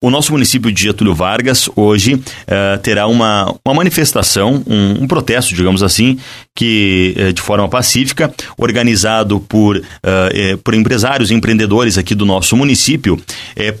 O 0.00 0.10
nosso 0.10 0.30
município 0.30 0.70
de 0.70 0.84
Getúlio 0.84 1.12
Vargas 1.12 1.68
hoje 1.74 2.14
uh, 2.14 2.78
terá 2.84 3.08
uma, 3.08 3.52
uma 3.64 3.74
manifestação, 3.74 4.62
um, 4.64 5.02
um, 5.02 5.08
protesto, 5.08 5.52
digamos 5.56 5.82
assim, 5.82 6.16
que 6.54 7.16
uh, 7.18 7.32
de 7.32 7.42
forma 7.42 7.68
pacífica, 7.68 8.32
organizado 8.56 9.40
por, 9.40 9.76
uh, 9.76 10.58
por 10.62 10.74
empresários 10.74 11.32
e 11.32 11.34
empreendedores 11.34 11.98
aqui 11.98 12.14
do 12.14 12.24
nosso 12.24 12.56
município, 12.56 13.20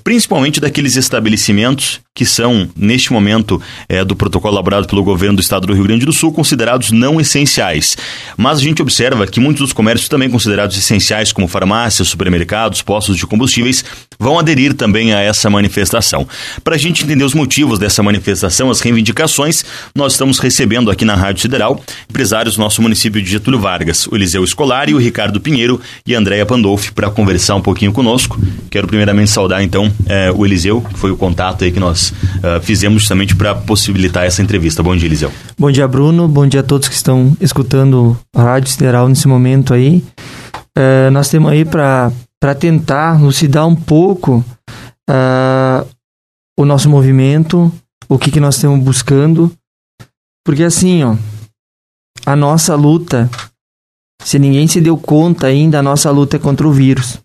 principalmente 0.02 0.60
daqueles 0.60 0.96
estabelecimentos 0.96 2.00
que 2.18 2.26
são, 2.26 2.68
neste 2.76 3.12
momento 3.12 3.62
do 4.04 4.16
protocolo 4.16 4.54
elaborado 4.54 4.88
pelo 4.88 5.04
governo 5.04 5.36
do 5.36 5.40
estado 5.40 5.68
do 5.68 5.72
Rio 5.72 5.84
Grande 5.84 6.04
do 6.04 6.12
Sul, 6.12 6.32
considerados 6.32 6.90
não 6.90 7.20
essenciais. 7.20 7.96
Mas 8.36 8.58
a 8.58 8.60
gente 8.60 8.82
observa 8.82 9.24
que 9.24 9.38
muitos 9.38 9.60
dos 9.60 9.72
comércios 9.72 10.08
também 10.08 10.28
considerados 10.28 10.76
essenciais, 10.76 11.30
como 11.30 11.46
farmácias, 11.46 12.08
supermercados, 12.08 12.82
postos 12.82 13.16
de 13.16 13.24
combustíveis, 13.24 13.84
vão 14.18 14.36
aderir 14.36 14.74
também 14.74 15.14
a 15.14 15.20
essa 15.20 15.48
manifestação. 15.48 16.26
Para 16.64 16.74
a 16.74 16.78
gente 16.78 17.04
entender 17.04 17.22
os 17.22 17.34
motivos 17.34 17.78
dessa 17.78 18.02
manifestação, 18.02 18.68
as 18.68 18.80
reivindicações, 18.80 19.64
nós 19.94 20.14
estamos 20.14 20.40
recebendo 20.40 20.90
aqui 20.90 21.04
na 21.04 21.14
Rádio 21.14 21.42
Sideral 21.42 21.80
empresários 22.10 22.56
do 22.56 22.60
nosso 22.60 22.82
município 22.82 23.22
de 23.22 23.30
Getúlio 23.30 23.60
Vargas, 23.60 24.08
o 24.08 24.16
Eliseu 24.16 24.42
Escolari, 24.42 24.92
o 24.92 24.98
Ricardo 24.98 25.40
Pinheiro 25.40 25.80
e 26.04 26.16
a 26.16 26.18
Andréia 26.18 26.44
Pandolfi, 26.44 26.90
para 26.90 27.10
conversar 27.10 27.54
um 27.54 27.62
pouquinho 27.62 27.92
conosco. 27.92 28.40
Quero 28.70 28.88
primeiramente 28.88 29.30
saudar 29.30 29.62
então 29.62 29.88
eh, 30.06 30.32
o 30.34 30.44
Eliseu, 30.44 30.80
que 30.80 30.98
foi 30.98 31.12
o 31.12 31.16
contato 31.16 31.62
aí 31.62 31.70
que 31.70 31.78
nós 31.78 32.07
uh, 32.10 32.60
fizemos 32.62 33.02
justamente 33.02 33.34
para 33.34 33.54
possibilitar 33.54 34.24
essa 34.24 34.42
entrevista. 34.42 34.82
Bom 34.82 34.96
dia, 34.96 35.08
Eliseu. 35.08 35.32
Bom 35.58 35.70
dia, 35.70 35.86
Bruno. 35.88 36.28
Bom 36.28 36.46
dia 36.46 36.60
a 36.60 36.62
todos 36.62 36.88
que 36.88 36.94
estão 36.94 37.36
escutando 37.40 38.18
a 38.34 38.42
Rádio 38.42 38.70
Sideral 38.70 39.08
nesse 39.08 39.28
momento 39.28 39.74
aí. 39.74 40.04
Uh, 40.76 41.10
nós 41.12 41.28
temos 41.28 41.50
aí 41.50 41.64
para 41.64 42.12
tentar 42.58 43.20
elucidar 43.20 43.66
um 43.66 43.74
pouco 43.74 44.44
uh, 45.08 45.86
o 46.58 46.64
nosso 46.64 46.88
movimento, 46.88 47.72
o 48.08 48.18
que, 48.18 48.30
que 48.30 48.40
nós 48.40 48.56
estamos 48.56 48.84
buscando. 48.84 49.52
Porque 50.44 50.62
assim, 50.62 51.02
ó, 51.02 51.16
a 52.24 52.36
nossa 52.36 52.74
luta, 52.74 53.28
se 54.22 54.38
ninguém 54.38 54.66
se 54.66 54.80
deu 54.80 54.96
conta 54.96 55.46
ainda, 55.46 55.78
a 55.78 55.82
nossa 55.82 56.10
luta 56.10 56.36
é 56.36 56.38
contra 56.38 56.66
o 56.66 56.72
vírus. 56.72 57.18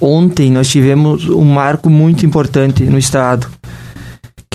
Ontem 0.00 0.50
nós 0.50 0.68
tivemos 0.68 1.28
um 1.28 1.44
marco 1.44 1.88
muito 1.88 2.26
importante 2.26 2.84
no 2.84 2.98
estado, 2.98 3.48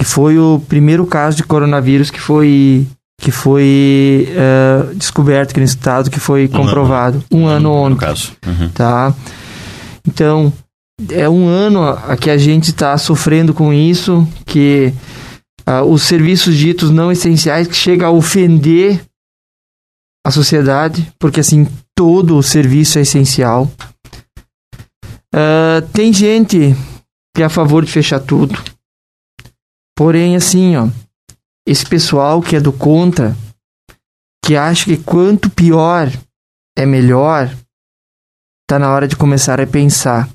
que 0.01 0.05
foi 0.05 0.39
o 0.39 0.59
primeiro 0.67 1.05
caso 1.05 1.37
de 1.37 1.43
coronavírus 1.43 2.09
que 2.09 2.19
foi 2.19 2.87
que 3.21 3.29
foi 3.29 4.27
uh, 4.31 4.95
descoberto 4.95 5.51
aqui 5.51 5.59
no 5.59 5.65
estado, 5.65 6.09
que 6.09 6.19
foi 6.19 6.47
comprovado. 6.47 7.23
Um 7.31 7.45
ano, 7.45 7.69
um 7.69 7.69
ano 7.69 7.71
ontem. 7.71 7.93
No 7.93 7.97
caso. 7.97 8.31
Uhum. 8.43 8.69
Tá? 8.69 9.13
Então, 10.07 10.51
é 11.11 11.29
um 11.29 11.47
ano 11.47 11.83
a 11.83 12.17
que 12.17 12.31
a 12.31 12.37
gente 12.39 12.71
está 12.71 12.97
sofrendo 12.97 13.53
com 13.53 13.71
isso, 13.71 14.27
que 14.43 14.91
uh, 15.69 15.85
os 15.85 16.01
serviços 16.01 16.57
ditos 16.57 16.89
não 16.89 17.11
essenciais 17.11 17.67
que 17.67 17.75
chega 17.75 18.07
a 18.07 18.11
ofender 18.11 19.03
a 20.25 20.31
sociedade, 20.31 21.13
porque 21.19 21.41
assim 21.41 21.67
todo 21.95 22.35
o 22.35 22.41
serviço 22.41 22.97
é 22.97 23.03
essencial. 23.03 23.71
Uh, 25.31 25.85
tem 25.93 26.11
gente 26.11 26.75
que 27.35 27.43
é 27.43 27.45
a 27.45 27.49
favor 27.49 27.85
de 27.85 27.91
fechar 27.91 28.19
tudo. 28.19 28.59
Porém, 30.01 30.35
assim, 30.35 30.75
ó, 30.75 30.87
esse 31.63 31.85
pessoal 31.85 32.41
que 32.41 32.55
é 32.55 32.59
do 32.59 32.73
contra, 32.73 33.37
que 34.43 34.55
acha 34.55 34.85
que 34.85 34.97
quanto 34.97 35.47
pior 35.47 36.11
é 36.75 36.87
melhor, 36.87 37.55
tá 38.67 38.79
na 38.79 38.89
hora 38.89 39.07
de 39.07 39.15
começar 39.15 39.61
a 39.61 39.67
pensar 39.67 40.27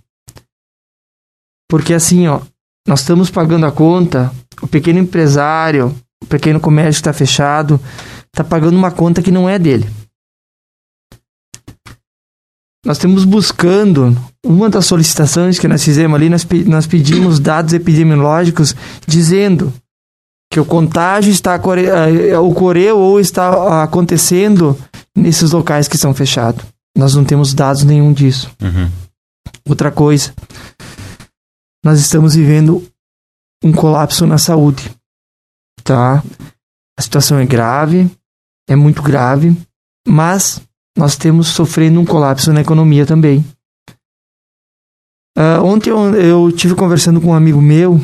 porque 1.68 1.92
assim, 1.92 2.28
ó, 2.28 2.40
nós 2.86 3.00
estamos 3.00 3.28
pagando 3.28 3.66
a 3.66 3.72
conta, 3.72 4.32
o 4.62 4.68
pequeno 4.68 5.00
empresário, 5.00 5.92
o 6.22 6.26
pequeno 6.26 6.60
comércio 6.60 7.00
está 7.00 7.12
fechado, 7.12 7.80
está 8.26 8.44
pagando 8.44 8.76
uma 8.76 8.92
conta 8.92 9.20
que 9.20 9.32
não 9.32 9.48
é 9.48 9.58
dele. 9.58 9.90
Nós 12.86 12.98
estamos 12.98 13.24
buscando, 13.24 14.16
uma 14.44 14.70
das 14.70 14.86
solicitações 14.86 15.58
que 15.58 15.66
nós 15.66 15.82
fizemos 15.82 16.14
ali, 16.14 16.30
nós, 16.30 16.46
nós 16.66 16.86
pedimos 16.86 17.40
dados 17.40 17.74
epidemiológicos 17.74 18.76
dizendo 19.04 19.74
que 20.48 20.60
o 20.60 20.64
contágio 20.64 21.32
está 21.32 21.56
eh, 21.56 22.38
ocorreu 22.38 22.96
ou 22.96 23.18
está 23.18 23.82
acontecendo 23.82 24.78
nesses 25.16 25.50
locais 25.50 25.88
que 25.88 25.98
são 25.98 26.14
fechados. 26.14 26.64
Nós 26.96 27.12
não 27.16 27.24
temos 27.24 27.52
dados 27.52 27.82
nenhum 27.82 28.12
disso. 28.12 28.48
Uhum. 28.62 28.88
Outra 29.68 29.90
coisa, 29.90 30.32
nós 31.84 31.98
estamos 31.98 32.36
vivendo 32.36 32.86
um 33.64 33.72
colapso 33.72 34.28
na 34.28 34.38
saúde, 34.38 34.94
tá? 35.82 36.22
A 36.96 37.02
situação 37.02 37.36
é 37.36 37.44
grave, 37.44 38.08
é 38.68 38.76
muito 38.76 39.02
grave, 39.02 39.56
mas 40.06 40.60
nós 40.96 41.16
temos 41.16 41.48
sofrendo 41.48 42.00
um 42.00 42.04
colapso 42.04 42.52
na 42.52 42.62
economia 42.62 43.04
também. 43.04 43.44
Uh, 45.36 45.62
ontem 45.62 45.90
eu, 45.90 46.14
eu 46.14 46.52
tive 46.52 46.74
conversando 46.74 47.20
com 47.20 47.28
um 47.28 47.34
amigo 47.34 47.60
meu 47.60 48.00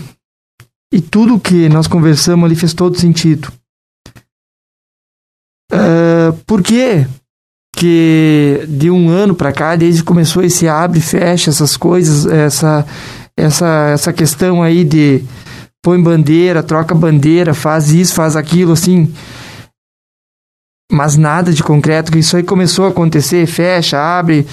e 0.93 1.01
tudo 1.01 1.41
que 1.41 1.69
nós 1.71 1.87
conversamos 1.87 2.45
ali 2.45 2.55
fez 2.55 2.75
todo 2.75 2.99
sentido. 2.99 3.51
Uh, 5.73 6.33
por 6.47 6.63
quê? 6.63 7.07
que 7.75 8.65
de 8.69 8.91
um 8.91 9.09
ano 9.09 9.35
para 9.35 9.53
cá, 9.53 9.75
desde 9.75 10.03
que 10.03 10.07
começou 10.07 10.43
esse 10.43 10.69
abre 10.69 10.99
e 10.99 11.03
fecha, 11.03 11.51
essas 11.51 11.77
coisas, 11.77 12.27
essa, 12.27 12.87
essa, 13.37 13.91
essa 13.93 14.13
questão 14.13 14.63
aí 14.63 14.85
de 14.85 15.25
põe 15.83 16.01
bandeira, 16.01 16.63
troca 16.63 16.95
bandeira, 16.95 17.55
faz 17.55 17.91
isso, 17.91 18.15
faz 18.15 18.37
aquilo, 18.37 18.73
assim. 18.73 19.13
Mas 20.93 21.17
nada 21.17 21.51
de 21.55 21.63
concreto, 21.63 22.13
que 22.13 22.19
isso 22.19 22.37
aí 22.37 22.43
começou 22.43 22.85
a 22.85 22.89
acontecer, 22.91 23.47
fecha, 23.47 23.99
abre. 23.99 24.47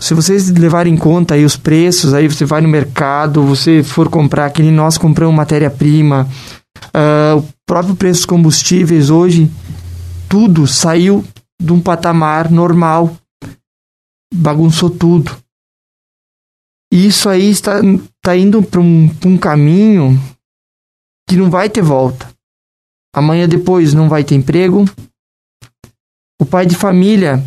Se 0.00 0.14
vocês 0.14 0.50
levarem 0.50 0.94
em 0.94 0.96
conta 0.96 1.34
aí 1.34 1.44
os 1.44 1.56
preços, 1.56 2.12
aí 2.12 2.26
você 2.26 2.44
vai 2.44 2.60
no 2.60 2.68
mercado, 2.68 3.40
você 3.44 3.84
for 3.84 4.10
comprar, 4.10 4.50
que 4.50 4.60
nem 4.60 4.72
nós 4.72 4.98
compramos 4.98 5.36
matéria-prima, 5.36 6.28
uh, 6.86 7.38
o 7.38 7.44
próprio 7.64 7.94
preço 7.94 8.22
dos 8.22 8.26
combustíveis 8.26 9.08
hoje, 9.08 9.48
tudo 10.28 10.66
saiu 10.66 11.24
de 11.62 11.72
um 11.72 11.80
patamar 11.80 12.50
normal. 12.50 13.16
Bagunçou 14.34 14.90
tudo. 14.90 15.36
E 16.92 17.06
isso 17.06 17.28
aí 17.28 17.48
está, 17.48 17.80
está 17.80 18.36
indo 18.36 18.60
para 18.60 18.80
um, 18.80 19.08
um 19.24 19.38
caminho 19.38 20.20
que 21.28 21.36
não 21.36 21.48
vai 21.48 21.70
ter 21.70 21.82
volta. 21.82 22.35
Amanhã 23.16 23.48
depois 23.48 23.94
não 23.94 24.10
vai 24.10 24.22
ter 24.22 24.34
emprego. 24.34 24.84
O 26.38 26.44
pai 26.44 26.66
de 26.66 26.76
família 26.76 27.42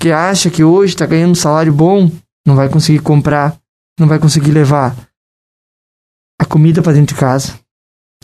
que 0.00 0.10
acha 0.10 0.50
que 0.50 0.64
hoje 0.64 0.94
está 0.94 1.06
ganhando 1.06 1.30
um 1.30 1.36
salário 1.36 1.72
bom 1.72 2.10
não 2.44 2.56
vai 2.56 2.68
conseguir 2.68 2.98
comprar, 2.98 3.56
não 3.96 4.08
vai 4.08 4.18
conseguir 4.18 4.50
levar 4.50 4.96
a 6.36 6.44
comida 6.44 6.82
para 6.82 6.94
dentro 6.94 7.14
de 7.14 7.20
casa. 7.20 7.56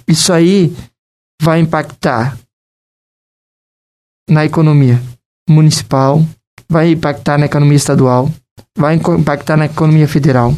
Isso 0.09 0.33
aí 0.33 0.75
vai 1.41 1.61
impactar 1.61 2.37
na 4.29 4.45
economia 4.45 5.01
municipal, 5.49 6.21
vai 6.69 6.91
impactar 6.91 7.39
na 7.39 7.47
economia 7.47 7.77
estadual, 7.77 8.29
vai 8.77 8.97
impactar 8.97 9.57
na 9.57 9.67
economia 9.67 10.09
federal. 10.09 10.53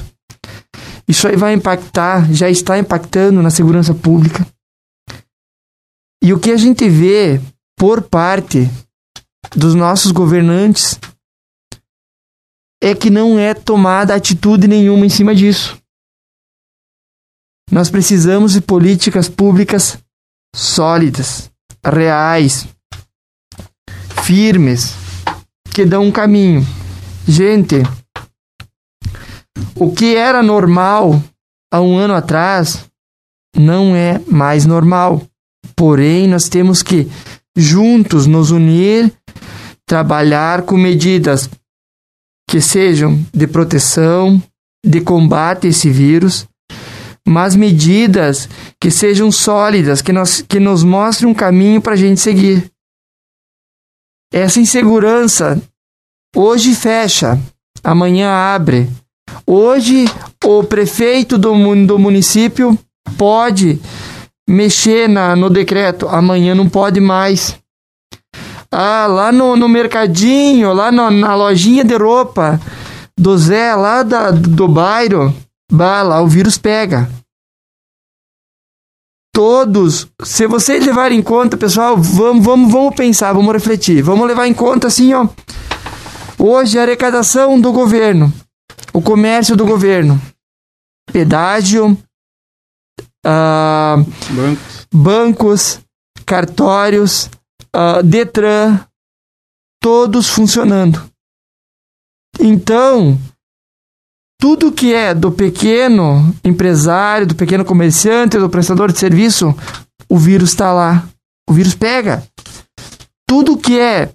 Isso 1.07 1.29
aí 1.29 1.37
vai 1.37 1.53
impactar, 1.53 2.33
já 2.33 2.49
está 2.49 2.79
impactando 2.79 3.43
na 3.43 3.51
segurança 3.51 3.93
pública. 3.93 4.47
E 6.23 6.33
o 6.33 6.39
que 6.39 6.51
a 6.51 6.57
gente 6.57 6.89
vê 6.89 7.41
por 7.77 8.03
parte 8.03 8.69
dos 9.57 9.75
nossos 9.75 10.13
governantes 10.13 10.99
é 12.83 12.95
que 12.95 13.11
não 13.11 13.39
é 13.39 13.55
tomada 13.55 14.15
atitude 14.15 14.67
nenhuma 14.67 15.07
em 15.07 15.11
cima 15.11 15.35
disso. 15.35 15.81
Nós 17.71 17.89
precisamos 17.89 18.53
de 18.53 18.61
políticas 18.61 19.29
públicas 19.29 19.99
sólidas, 20.55 21.51
reais, 21.85 22.67
firmes, 24.25 24.95
que 25.73 25.85
dão 25.85 26.05
um 26.05 26.13
caminho. 26.13 26.67
Gente, 27.27 27.77
o 29.77 29.93
que 29.93 30.17
era 30.17 30.43
normal 30.43 31.23
há 31.73 31.81
um 31.81 31.97
ano 31.97 32.15
atrás 32.15 32.85
não 33.57 33.95
é 33.95 34.19
mais 34.27 34.67
normal. 34.67 35.23
Porém, 35.81 36.29
nós 36.29 36.47
temos 36.47 36.83
que 36.83 37.11
juntos 37.57 38.27
nos 38.27 38.51
unir, 38.51 39.11
trabalhar 39.87 40.61
com 40.61 40.77
medidas 40.77 41.49
que 42.47 42.61
sejam 42.61 43.19
de 43.33 43.47
proteção, 43.47 44.43
de 44.85 45.01
combate 45.01 45.67
a 45.67 45.71
esse 45.71 45.89
vírus, 45.89 46.47
mas 47.27 47.57
medidas 47.57 48.47
que 48.79 48.91
sejam 48.91 49.33
sólidas, 49.33 50.03
que, 50.03 50.13
nós, 50.13 50.43
que 50.43 50.61
nos 50.61 50.85
mostrem 50.85 51.31
um 51.31 51.35
caminho 51.35 51.81
para 51.81 51.95
a 51.95 51.97
gente 51.97 52.21
seguir. 52.21 52.71
Essa 54.31 54.61
insegurança 54.61 55.63
hoje 56.37 56.75
fecha, 56.75 57.41
amanhã 57.83 58.29
abre. 58.31 58.87
Hoje, 59.47 60.05
o 60.45 60.63
prefeito 60.63 61.39
do, 61.39 61.55
do 61.87 61.99
município 61.99 62.79
pode 63.17 63.81
mexer 64.51 65.09
na, 65.09 65.37
no 65.37 65.49
decreto, 65.49 66.09
amanhã 66.09 66.55
não 66.55 66.69
pode 66.69 67.01
mais. 67.01 67.57
Ah, 68.71 69.07
lá 69.07 69.31
no, 69.31 69.57
no 69.57 69.69
mercadinho, 69.69 70.73
lá 70.73 70.91
no, 70.91 71.11
na 71.11 71.35
lojinha 71.37 71.85
de 71.85 71.97
roupa 71.97 72.61
do 73.17 73.39
Zé, 73.39 73.75
lá 73.75 74.03
da, 74.03 74.31
do 74.31 74.67
bairro, 74.67 75.35
bah, 75.71 76.03
lá 76.03 76.21
o 76.21 76.27
vírus 76.27 76.59
pega. 76.59 77.09
Todos, 79.33 80.09
se 80.25 80.47
vocês 80.49 80.85
levarem 80.85 81.21
em 81.21 81.23
conta, 81.23 81.57
pessoal, 81.57 81.97
vamos, 81.97 82.45
vamos, 82.45 82.73
vamos 82.73 82.95
pensar, 82.97 83.33
vamos 83.33 83.53
refletir, 83.53 84.03
vamos 84.03 84.27
levar 84.27 84.49
em 84.49 84.55
conta 84.55 84.89
assim, 84.89 85.15
ó. 85.15 85.29
Hoje 86.37 86.79
a 86.79 86.83
arrecadação 86.83 87.61
do 87.61 87.71
governo, 87.71 88.33
o 88.93 89.01
comércio 89.01 89.55
do 89.55 89.65
governo, 89.65 90.21
pedágio, 91.13 91.97
uh, 93.27 94.05
bancos. 94.31 94.87
bancos, 94.93 95.81
cartórios, 96.27 97.31
uh, 97.75 98.03
Detran, 98.03 98.81
todos 99.81 100.29
funcionando. 100.29 101.03
Então, 102.39 103.19
tudo 104.41 104.73
que 104.73 104.95
é 104.95 105.15
do 105.15 105.31
pequeno 105.31 106.35
empresário, 106.43 107.27
do 107.27 107.35
pequeno 107.35 107.65
comerciante, 107.65 108.39
do 108.39 108.49
prestador 108.49 108.91
de 108.91 108.99
serviço, 108.99 109.55
o 110.09 110.17
vírus 110.17 110.51
está 110.51 110.73
lá. 110.73 111.07
O 111.49 111.53
vírus 111.53 111.75
pega. 111.75 112.27
Tudo 113.29 113.59
que 113.59 113.79
é 113.79 114.11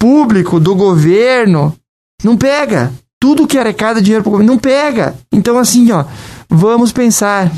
público, 0.00 0.58
do 0.58 0.74
governo, 0.74 1.74
não 2.22 2.36
pega. 2.36 2.92
Tudo 3.20 3.46
que 3.46 3.58
arrecada 3.58 4.02
dinheiro 4.02 4.22
para 4.22 4.28
o 4.28 4.32
governo, 4.32 4.52
não 4.52 4.58
pega. 4.58 5.16
Então, 5.32 5.58
assim, 5.58 5.90
ó, 5.92 6.04
vamos 6.48 6.92
pensar. 6.92 7.50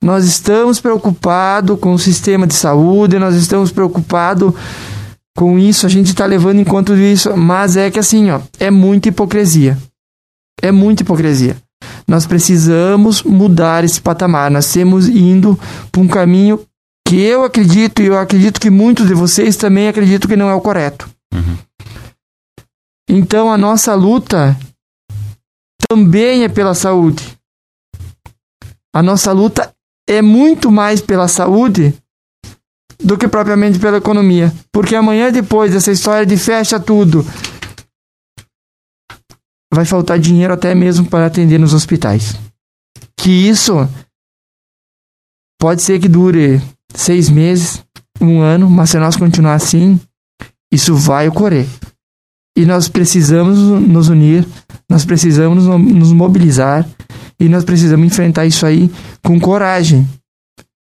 Nós 0.00 0.24
estamos 0.24 0.80
preocupados 0.80 1.78
com 1.80 1.92
o 1.92 1.98
sistema 1.98 2.46
de 2.46 2.54
saúde, 2.54 3.18
nós 3.18 3.34
estamos 3.34 3.72
preocupados 3.72 4.54
com 5.36 5.58
isso, 5.58 5.86
a 5.86 5.88
gente 5.88 6.08
está 6.08 6.26
levando 6.26 6.60
em 6.60 6.64
conta 6.64 6.94
isso, 6.94 7.36
mas 7.36 7.76
é 7.76 7.90
que 7.90 7.98
assim, 7.98 8.30
ó, 8.30 8.40
é 8.58 8.70
muita 8.70 9.08
hipocrisia. 9.08 9.78
É 10.60 10.72
muita 10.72 11.02
hipocrisia. 11.02 11.56
Nós 12.06 12.26
precisamos 12.26 13.22
mudar 13.22 13.84
esse 13.84 14.00
patamar. 14.00 14.50
Nós 14.50 14.66
estamos 14.66 15.08
indo 15.08 15.58
para 15.92 16.00
um 16.00 16.08
caminho 16.08 16.60
que 17.06 17.20
eu 17.20 17.44
acredito, 17.44 18.02
e 18.02 18.06
eu 18.06 18.18
acredito 18.18 18.60
que 18.60 18.70
muitos 18.70 19.06
de 19.06 19.14
vocês 19.14 19.56
também 19.56 19.88
acreditam 19.88 20.28
que 20.28 20.36
não 20.36 20.48
é 20.48 20.54
o 20.54 20.60
correto. 20.60 21.08
Uhum. 21.32 21.56
Então 23.08 23.50
a 23.52 23.56
nossa 23.56 23.94
luta 23.94 24.58
também 25.88 26.44
é 26.44 26.48
pela 26.48 26.74
saúde. 26.74 27.38
A 28.92 29.02
nossa 29.02 29.32
luta 29.32 29.67
é 30.08 30.22
muito 30.22 30.72
mais 30.72 31.02
pela 31.02 31.28
saúde 31.28 31.94
do 32.98 33.16
que 33.16 33.28
propriamente 33.28 33.78
pela 33.78 33.98
economia. 33.98 34.52
Porque 34.72 34.96
amanhã, 34.96 35.30
depois 35.30 35.72
dessa 35.72 35.92
história 35.92 36.24
de 36.24 36.36
fecha 36.36 36.80
tudo, 36.80 37.24
vai 39.72 39.84
faltar 39.84 40.18
dinheiro 40.18 40.54
até 40.54 40.74
mesmo 40.74 41.06
para 41.06 41.26
atender 41.26 41.58
nos 41.58 41.74
hospitais. 41.74 42.34
Que 43.16 43.30
isso 43.30 43.88
pode 45.60 45.82
ser 45.82 46.00
que 46.00 46.08
dure 46.08 46.60
seis 46.94 47.28
meses, 47.28 47.84
um 48.20 48.40
ano, 48.40 48.68
mas 48.68 48.90
se 48.90 48.98
nós 48.98 49.14
continuar 49.14 49.54
assim, 49.54 50.00
isso 50.72 50.94
vai 50.94 51.28
ocorrer. 51.28 51.66
E 52.56 52.64
nós 52.64 52.88
precisamos 52.88 53.58
nos 53.58 54.08
unir, 54.08 54.46
nós 54.90 55.04
precisamos 55.04 55.66
nos 55.66 56.12
mobilizar 56.12 56.88
e 57.40 57.48
nós 57.48 57.64
precisamos 57.64 58.06
enfrentar 58.06 58.46
isso 58.46 58.66
aí 58.66 58.90
com 59.22 59.38
coragem. 59.38 60.08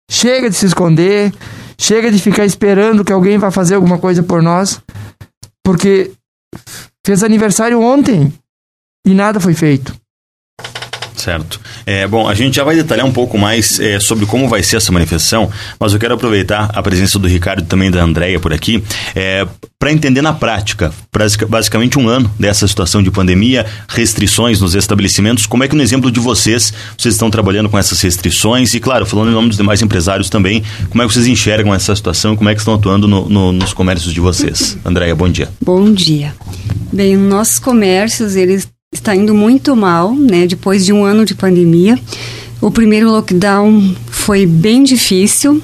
Chega 0.10 0.50
de 0.50 0.56
se 0.56 0.66
esconder, 0.66 1.34
chega 1.80 2.12
de 2.12 2.20
ficar 2.20 2.46
esperando 2.46 3.06
que 3.06 3.14
alguém 3.14 3.38
vá 3.38 3.50
fazer 3.50 3.76
alguma 3.76 3.98
coisa 3.98 4.22
por 4.22 4.42
nós, 4.42 4.82
porque 5.64 6.12
fez 7.06 7.24
aniversário 7.24 7.82
ontem 7.82 8.34
e 9.06 9.14
nada 9.14 9.40
foi 9.40 9.54
feito. 9.54 9.96
Certo. 11.16 11.60
É, 11.92 12.08
bom, 12.08 12.30
a 12.30 12.34
gente 12.34 12.56
já 12.56 12.64
vai 12.64 12.74
detalhar 12.74 13.06
um 13.06 13.12
pouco 13.12 13.38
mais 13.38 13.78
é, 13.78 14.00
sobre 14.00 14.26
como 14.26 14.48
vai 14.48 14.64
ser 14.64 14.78
essa 14.78 14.94
manifestação, 14.94 15.52
mas 15.78 15.92
eu 15.92 16.00
quero 16.00 16.14
aproveitar 16.14 16.72
a 16.74 16.82
presença 16.82 17.20
do 17.20 17.28
Ricardo 17.28 17.64
e 17.64 17.66
também 17.66 17.92
da 17.92 18.02
Andréia 18.02 18.40
por 18.40 18.54
aqui 18.54 18.82
é, 19.14 19.46
para 19.78 19.92
entender 19.92 20.22
na 20.22 20.32
prática, 20.32 20.94
basicamente 21.50 22.00
um 22.00 22.08
ano 22.08 22.32
dessa 22.40 22.66
situação 22.66 23.04
de 23.04 23.12
pandemia, 23.12 23.66
restrições 23.90 24.62
nos 24.62 24.74
estabelecimentos, 24.74 25.46
como 25.46 25.66
é 25.66 25.68
que 25.68 25.76
no 25.76 25.84
exemplo 25.84 26.10
de 26.10 26.22
vocês, 26.22 26.74
vocês 26.98 27.16
estão 27.16 27.30
trabalhando 27.30 27.68
com 27.68 27.78
essas 27.78 28.00
restrições 28.00 28.74
e, 28.74 28.80
claro, 28.80 29.06
falando 29.06 29.32
em 29.32 29.34
nome 29.34 29.50
dos 29.50 29.58
demais 29.58 29.82
empresários 29.82 30.30
também, 30.30 30.64
como 30.90 31.04
é 31.04 31.08
que 31.08 31.14
vocês 31.14 31.28
enxergam 31.28 31.76
essa 31.76 31.94
situação, 31.94 32.38
como 32.38 32.50
é 32.50 32.54
que 32.54 32.62
estão 32.62 32.76
atuando 32.76 33.06
no, 33.06 33.28
no, 33.28 33.52
nos 33.52 33.74
comércios 33.74 34.14
de 34.14 34.22
vocês? 34.22 34.78
Andréia, 34.86 35.14
bom 35.14 35.28
dia. 35.28 35.50
Bom 35.62 35.92
dia. 35.92 36.34
Bem, 36.94 37.18
nossos 37.18 37.60
comércios, 37.60 38.38
eles 38.38 38.66
está 38.94 39.16
indo 39.16 39.34
muito 39.34 39.74
mal, 39.74 40.14
né? 40.14 40.46
Depois 40.46 40.86
de 40.86 40.92
um 40.92 41.06
ano 41.06 41.24
de 41.24 41.34
pandemia. 41.34 41.98
O 42.60 42.70
primeiro 42.70 43.10
lockdown 43.10 43.96
foi 44.08 44.46
bem 44.46 44.84
difícil 44.84 45.64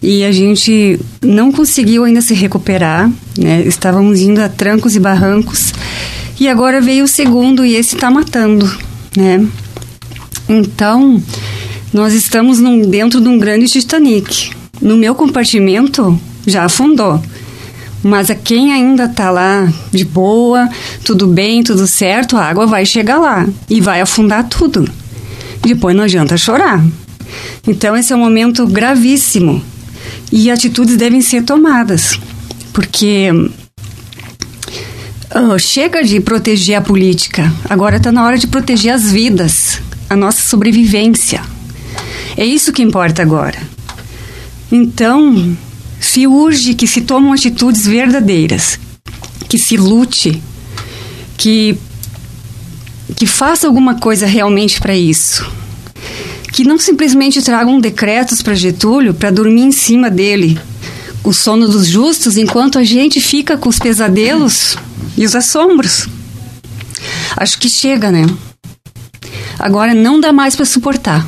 e 0.00 0.22
a 0.22 0.30
gente 0.30 0.96
não 1.20 1.50
conseguiu 1.50 2.04
ainda 2.04 2.20
se 2.20 2.34
recuperar, 2.34 3.10
né? 3.36 3.62
Estávamos 3.66 4.20
indo 4.20 4.40
a 4.40 4.48
trancos 4.48 4.94
e 4.94 5.00
barrancos. 5.00 5.74
E 6.38 6.48
agora 6.48 6.80
veio 6.80 7.04
o 7.04 7.08
segundo 7.08 7.66
e 7.66 7.74
esse 7.74 7.96
está 7.96 8.12
matando, 8.12 8.70
né? 9.16 9.44
Então, 10.48 11.20
nós 11.92 12.14
estamos 12.14 12.60
num, 12.60 12.88
dentro 12.88 13.20
de 13.20 13.28
um 13.28 13.40
grande 13.40 13.66
Titanic. 13.66 14.52
No 14.80 14.96
meu 14.96 15.16
compartimento 15.16 16.16
já 16.46 16.62
afundou. 16.64 17.20
Mas 18.02 18.30
a 18.30 18.34
quem 18.34 18.72
ainda 18.72 19.04
está 19.04 19.30
lá 19.30 19.72
de 19.92 20.04
boa, 20.04 20.68
tudo 21.04 21.26
bem, 21.26 21.62
tudo 21.62 21.86
certo, 21.86 22.36
a 22.36 22.44
água 22.44 22.66
vai 22.66 22.84
chegar 22.84 23.18
lá 23.18 23.46
e 23.70 23.80
vai 23.80 24.00
afundar 24.00 24.48
tudo. 24.48 24.84
Depois 25.62 25.94
não 25.94 26.04
adianta 26.04 26.36
chorar. 26.36 26.84
Então 27.66 27.96
esse 27.96 28.12
é 28.12 28.16
um 28.16 28.18
momento 28.18 28.66
gravíssimo 28.66 29.62
e 30.32 30.50
atitudes 30.50 30.96
devem 30.96 31.20
ser 31.20 31.42
tomadas, 31.42 32.18
porque 32.72 33.28
oh, 35.34 35.58
chega 35.58 36.02
de 36.02 36.20
proteger 36.20 36.76
a 36.76 36.82
política, 36.82 37.52
agora 37.68 37.98
está 37.98 38.10
na 38.10 38.24
hora 38.24 38.36
de 38.36 38.46
proteger 38.46 38.92
as 38.92 39.12
vidas, 39.12 39.80
a 40.10 40.16
nossa 40.16 40.42
sobrevivência. 40.42 41.42
É 42.36 42.44
isso 42.44 42.72
que 42.72 42.82
importa 42.82 43.22
agora. 43.22 43.58
Então, 44.70 45.54
se 46.12 46.26
urge 46.26 46.74
que 46.74 46.86
se 46.86 47.00
tomem 47.00 47.32
atitudes 47.32 47.86
verdadeiras, 47.86 48.78
que 49.48 49.56
se 49.56 49.78
lute, 49.78 50.42
que, 51.38 51.74
que 53.16 53.24
faça 53.24 53.66
alguma 53.66 53.94
coisa 53.94 54.26
realmente 54.26 54.78
para 54.78 54.94
isso. 54.94 55.50
Que 56.52 56.64
não 56.64 56.78
simplesmente 56.78 57.40
tragam 57.40 57.80
decretos 57.80 58.42
para 58.42 58.54
Getúlio 58.54 59.14
para 59.14 59.30
dormir 59.30 59.62
em 59.62 59.72
cima 59.72 60.10
dele, 60.10 60.60
o 61.24 61.32
sono 61.32 61.66
dos 61.66 61.86
justos, 61.86 62.36
enquanto 62.36 62.78
a 62.78 62.84
gente 62.84 63.18
fica 63.18 63.56
com 63.56 63.70
os 63.70 63.78
pesadelos 63.78 64.76
e 65.16 65.24
os 65.24 65.34
assombros. 65.34 66.06
Acho 67.38 67.56
que 67.58 67.70
chega, 67.70 68.12
né? 68.12 68.26
Agora 69.58 69.94
não 69.94 70.20
dá 70.20 70.30
mais 70.30 70.54
para 70.54 70.66
suportar. 70.66 71.26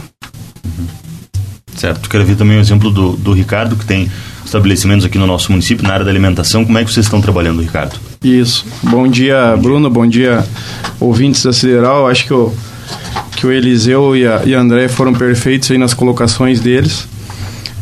Certo. 1.74 2.06
Quero 2.06 2.26
ver 2.26 2.36
também 2.36 2.58
o 2.58 2.60
exemplo 2.60 2.90
do, 2.90 3.16
do 3.16 3.32
Ricardo, 3.32 3.76
que 3.76 3.86
tem 3.86 4.10
estabelecimentos 4.44 5.04
aqui 5.04 5.18
no 5.18 5.26
nosso 5.26 5.50
município, 5.50 5.86
na 5.86 5.94
área 5.94 6.04
da 6.04 6.10
alimentação. 6.10 6.64
Como 6.64 6.78
é 6.78 6.84
que 6.84 6.92
vocês 6.92 7.06
estão 7.06 7.20
trabalhando, 7.20 7.62
Ricardo? 7.62 7.98
Isso. 8.22 8.66
Bom 8.82 9.08
dia, 9.08 9.56
Bruno. 9.56 9.90
Bom 9.90 10.06
dia, 10.06 10.44
ouvintes 11.00 11.42
da 11.42 11.52
Sideral. 11.52 12.08
Acho 12.08 12.26
que 12.26 12.34
o, 12.34 12.52
que 13.36 13.46
o 13.46 13.52
Eliseu 13.52 14.16
e 14.16 14.26
a, 14.26 14.42
e 14.44 14.54
a 14.54 14.60
André 14.60 14.88
foram 14.88 15.12
perfeitos 15.12 15.70
aí 15.70 15.78
nas 15.78 15.94
colocações 15.94 16.60
deles. 16.60 17.06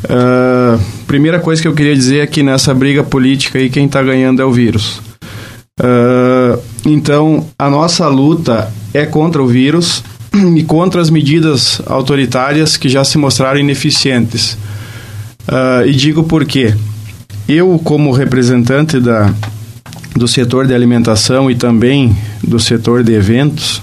Uh, 0.05 0.81
primeira 1.07 1.39
coisa 1.39 1.63
que 1.63 1.69
eu 1.69 1.75
queria 1.75 1.95
dizer 1.95 2.21
é 2.21 2.27
que 2.27 2.43
nessa 2.43 2.75
briga 2.75 3.05
política 3.05 3.59
aí 3.59 3.71
quem 3.71 3.87
está 3.87 4.03
ganhando 4.03 4.43
é 4.43 4.45
o 4.45 4.53
vírus. 4.53 5.01
Uh, 5.81 6.61
então, 6.85 7.47
a 7.59 7.71
nossa 7.71 8.07
luta 8.09 8.73
é 8.93 9.07
contra 9.07 9.43
o 9.43 9.47
vírus 9.47 10.03
e 10.57 10.63
contra 10.65 11.01
as 11.01 11.11
medidas 11.11 11.81
autoritárias 11.87 12.77
que 12.77 12.89
já 12.89 13.05
se 13.05 13.17
mostraram 13.19 13.61
ineficientes. 13.61 14.59
Uh, 15.49 15.87
e 15.87 15.93
digo 15.93 16.25
por 16.25 16.45
quê. 16.45 16.75
Eu, 17.49 17.81
como 17.83 18.13
representante 18.13 19.01
da, 19.01 19.33
do 20.15 20.29
setor 20.29 20.67
de 20.67 20.75
alimentação 20.75 21.51
e 21.51 21.55
também 21.55 22.17
do 22.43 22.59
setor 22.59 23.03
de 23.03 23.13
eventos, 23.13 23.83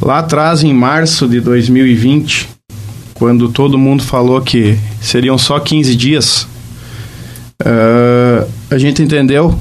lá 0.00 0.18
atrás, 0.18 0.62
em 0.62 0.72
março 0.72 1.26
de 1.26 1.40
2020, 1.40 2.48
quando 3.14 3.48
todo 3.48 3.78
mundo 3.78 4.02
falou 4.02 4.40
que 4.40 4.78
seriam 5.00 5.38
só 5.38 5.58
15 5.58 5.96
dias, 5.96 6.46
uh, 7.62 8.48
a 8.70 8.78
gente 8.78 9.02
entendeu 9.02 9.58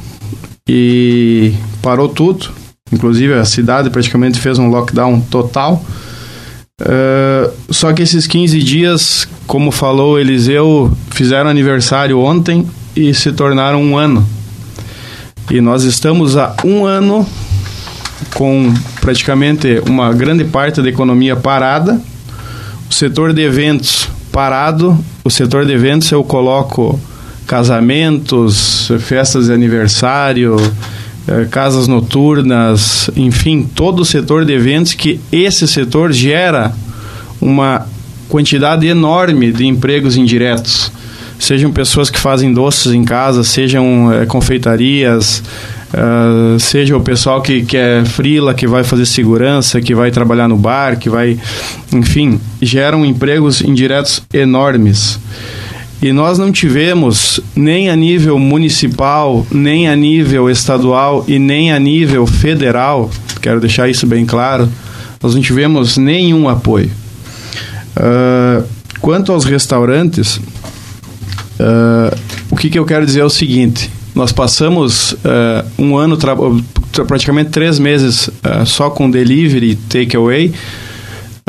e 0.67 1.53
parou 1.81 2.09
tudo 2.09 2.51
Inclusive 2.91 3.33
a 3.33 3.45
cidade 3.45 3.89
praticamente 3.89 4.39
fez 4.39 4.57
um 4.59 4.69
lockdown 4.69 5.19
total. 5.21 5.83
Só 7.69 7.91
que 7.91 8.03
esses 8.03 8.27
15 8.27 8.59
dias, 8.61 9.27
como 9.47 9.71
falou 9.71 10.19
Eliseu, 10.19 10.95
fizeram 11.09 11.49
aniversário 11.49 12.19
ontem 12.19 12.67
e 12.95 13.13
se 13.13 13.31
tornaram 13.31 13.81
um 13.81 13.97
ano. 13.97 14.27
E 15.49 15.59
nós 15.59 15.83
estamos 15.83 16.37
há 16.37 16.55
um 16.63 16.85
ano 16.85 17.27
com 18.35 18.71
praticamente 19.01 19.81
uma 19.87 20.13
grande 20.13 20.43
parte 20.43 20.81
da 20.81 20.89
economia 20.89 21.35
parada, 21.35 21.99
o 22.89 22.93
setor 22.93 23.33
de 23.33 23.41
eventos 23.41 24.07
parado. 24.31 24.97
O 25.23 25.31
setor 25.31 25.65
de 25.65 25.73
eventos 25.73 26.11
eu 26.11 26.23
coloco 26.23 26.99
casamentos, 27.47 28.91
festas 28.99 29.47
de 29.47 29.53
aniversário, 29.53 30.57
casas 31.51 31.87
noturnas, 31.87 33.09
enfim, 33.15 33.63
todo 33.63 34.01
o 34.01 34.05
setor 34.05 34.45
de 34.45 34.53
eventos 34.53 34.93
que 34.93 35.19
esse 35.31 35.67
setor 35.67 36.11
gera 36.11 36.73
uma 37.41 37.85
quantidade 38.29 38.87
enorme 38.87 39.51
de 39.51 39.65
empregos 39.65 40.17
indiretos. 40.17 40.91
Sejam 41.39 41.71
pessoas 41.71 42.09
que 42.09 42.19
fazem 42.19 42.51
doces 42.51 42.93
em 42.93 43.03
casa, 43.03 43.43
sejam 43.43 44.11
é, 44.11 44.25
confeitarias, 44.25 45.43
uh, 45.93 46.59
seja 46.59 46.97
o 46.97 47.01
pessoal 47.01 47.41
que, 47.41 47.63
que 47.63 47.77
é 47.77 48.03
frila, 48.03 48.55
que 48.55 48.65
vai 48.65 48.83
fazer 48.83 49.05
segurança, 49.05 49.79
que 49.79 49.93
vai 49.93 50.09
trabalhar 50.09 50.47
no 50.47 50.57
bar, 50.57 50.97
que 50.97 51.09
vai. 51.09 51.37
Enfim, 51.93 52.39
geram 52.59 53.05
empregos 53.05 53.61
indiretos 53.61 54.23
enormes. 54.33 55.19
E 56.01 56.13
nós 56.13 56.37
não 56.37 56.51
tivemos, 56.51 57.39
nem 57.55 57.89
a 57.89 57.95
nível 57.95 58.37
municipal, 58.37 59.45
nem 59.51 59.89
a 59.89 59.95
nível 59.95 60.49
estadual 60.49 61.25
e 61.27 61.39
nem 61.39 61.71
a 61.71 61.79
nível 61.79 62.27
federal, 62.27 63.09
quero 63.41 63.59
deixar 63.59 63.89
isso 63.89 64.05
bem 64.05 64.23
claro, 64.23 64.69
nós 65.21 65.33
não 65.33 65.41
tivemos 65.41 65.97
nenhum 65.97 66.47
apoio. 66.47 66.91
Uh, 67.95 68.63
quanto 69.01 69.31
aos 69.31 69.43
restaurantes, 69.43 70.37
uh, 70.37 72.15
o 72.51 72.55
que, 72.55 72.69
que 72.69 72.77
eu 72.77 72.85
quero 72.85 73.03
dizer 73.03 73.21
é 73.21 73.25
o 73.25 73.29
seguinte: 73.29 73.89
nós 74.13 74.31
passamos 74.31 75.13
uh, 75.13 75.65
um 75.79 75.97
ano, 75.97 76.15
praticamente 77.07 77.49
três 77.49 77.79
meses 77.79 78.29
só 78.67 78.91
com 78.91 79.09
delivery, 79.09 79.75
takeaway. 79.75 80.53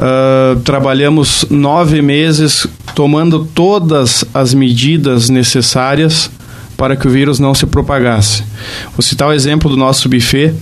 Uh, 0.00 0.61
trabalhamos 0.61 1.45
nove 1.50 2.00
meses 2.00 2.69
tomando 2.99 3.45
todas 3.55 4.25
as 4.35 4.52
medidas 4.52 5.31
necessárias 5.31 6.28
para 6.76 6.97
que 6.97 7.07
o 7.07 7.11
vírus 7.11 7.38
não 7.38 7.55
se 7.55 7.64
propagasse. 7.64 8.43
Vou 8.90 9.02
citar 9.02 9.28
o 9.28 9.33
exemplo 9.33 9.71
do 9.71 9.76
nosso 9.76 10.09
buffet. 10.09 10.52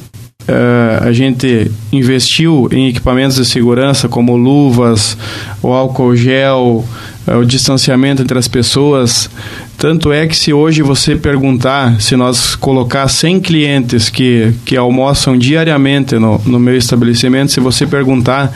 Uh, 0.49 1.05
a 1.05 1.13
gente 1.13 1.71
investiu 1.93 2.69
em 2.71 2.89
equipamentos 2.89 3.37
de 3.37 3.45
segurança 3.45 4.09
como 4.09 4.37
luvas, 4.37 5.19
o 5.61 5.73
álcool 5.73 6.15
gel, 6.15 6.85
uh, 7.27 7.37
o 7.37 7.45
distanciamento 7.45 8.23
entre 8.23 8.39
as 8.39 8.47
pessoas, 8.47 9.29
tanto 9.77 10.13
é 10.13 10.27
que 10.27 10.37
se 10.37 10.53
hoje 10.53 10.83
você 10.83 11.17
perguntar, 11.17 12.01
se 12.01 12.17
nós 12.17 12.55
colocar 12.55 13.09
100 13.09 13.41
clientes 13.41 14.09
que, 14.09 14.55
que 14.65 14.77
almoçam 14.77 15.37
diariamente 15.37 16.15
no, 16.15 16.41
no 16.47 16.59
meu 16.59 16.77
estabelecimento, 16.77 17.53
se 17.53 17.61
você 17.61 17.87
perguntar, 17.87 18.53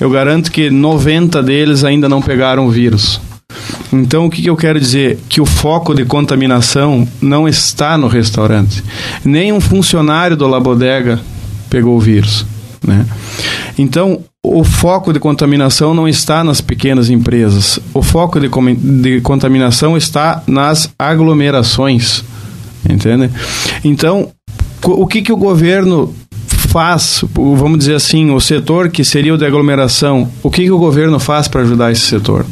eu 0.00 0.10
garanto 0.10 0.52
que 0.52 0.70
90 0.70 1.42
deles 1.42 1.84
ainda 1.84 2.08
não 2.08 2.20
pegaram 2.20 2.66
o 2.66 2.70
vírus. 2.70 3.20
Então, 3.92 4.26
o 4.26 4.30
que, 4.30 4.42
que, 4.42 4.50
eu 4.50 4.56
quero 4.56 4.78
dizer? 4.78 5.18
Que 5.28 5.40
o 5.40 5.46
foco 5.46 5.94
de 5.94 6.04
contaminação 6.04 7.06
não 7.20 7.48
está 7.48 7.98
no 7.98 8.08
restaurante. 8.08 8.82
Nem 9.24 9.52
um 9.52 9.60
funcionário 9.60 10.36
do 10.36 10.46
La 10.46 10.60
Bodega 10.60 11.20
pegou 11.68 11.96
o 11.96 12.00
vírus. 12.00 12.46
Né? 12.86 13.04
Então, 13.78 14.20
o 14.42 14.64
foco 14.64 15.12
de 15.12 15.20
contaminação 15.20 15.92
não 15.92 16.08
está 16.08 16.42
nas 16.42 16.60
pequenas 16.60 17.10
empresas. 17.10 17.78
O 17.92 18.02
foco 18.02 18.40
de, 18.40 18.48
de 18.76 19.20
contaminação 19.20 19.96
está 19.96 20.42
nas 20.46 20.90
aglomerações. 20.98 22.24
Entende? 22.88 23.30
Então, 23.84 24.30
o 24.82 25.06
que, 25.06 25.20
que 25.20 25.32
o 25.32 25.36
governo 25.36 26.14
faz, 26.70 27.24
vamos 27.34 27.80
dizer 27.80 27.96
assim, 27.96 28.30
o 28.30 28.40
setor 28.40 28.90
que 28.90 29.04
seria 29.04 29.34
o 29.34 29.38
de 29.38 29.44
aglomeração, 29.44 30.30
o 30.42 30.50
que, 30.50 30.62
que 30.62 30.70
o 30.70 30.78
governo 30.78 31.18
faz 31.18 31.48
para 31.48 31.62
ajudar 31.62 31.90
esse 31.90 32.02
setor? 32.02 32.46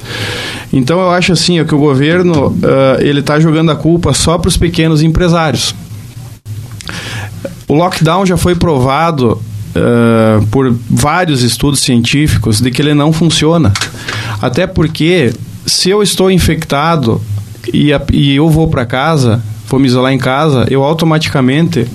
Então 0.72 1.00
eu 1.00 1.10
acho 1.10 1.32
assim, 1.32 1.58
é 1.58 1.64
que 1.64 1.74
o 1.74 1.78
governo 1.78 2.48
uh, 2.48 3.00
ele 3.00 3.20
está 3.20 3.40
jogando 3.40 3.70
a 3.70 3.76
culpa 3.76 4.12
só 4.12 4.36
para 4.36 4.48
os 4.48 4.56
pequenos 4.56 5.02
empresários. 5.02 5.74
O 7.66 7.74
lockdown 7.74 8.24
já 8.24 8.36
foi 8.36 8.54
provado 8.54 9.32
uh, 9.32 10.46
por 10.46 10.74
vários 10.88 11.42
estudos 11.42 11.80
científicos 11.80 12.60
de 12.60 12.70
que 12.70 12.82
ele 12.82 12.94
não 12.94 13.12
funciona. 13.12 13.72
Até 14.40 14.66
porque, 14.66 15.32
se 15.66 15.90
eu 15.90 16.02
estou 16.02 16.30
infectado 16.30 17.20
e, 17.72 17.92
a, 17.92 18.00
e 18.12 18.36
eu 18.36 18.48
vou 18.48 18.68
para 18.68 18.86
casa, 18.86 19.42
vou 19.68 19.78
me 19.80 19.86
isolar 19.86 20.12
em 20.12 20.18
casa, 20.18 20.66
eu 20.70 20.82
automaticamente 20.84 21.86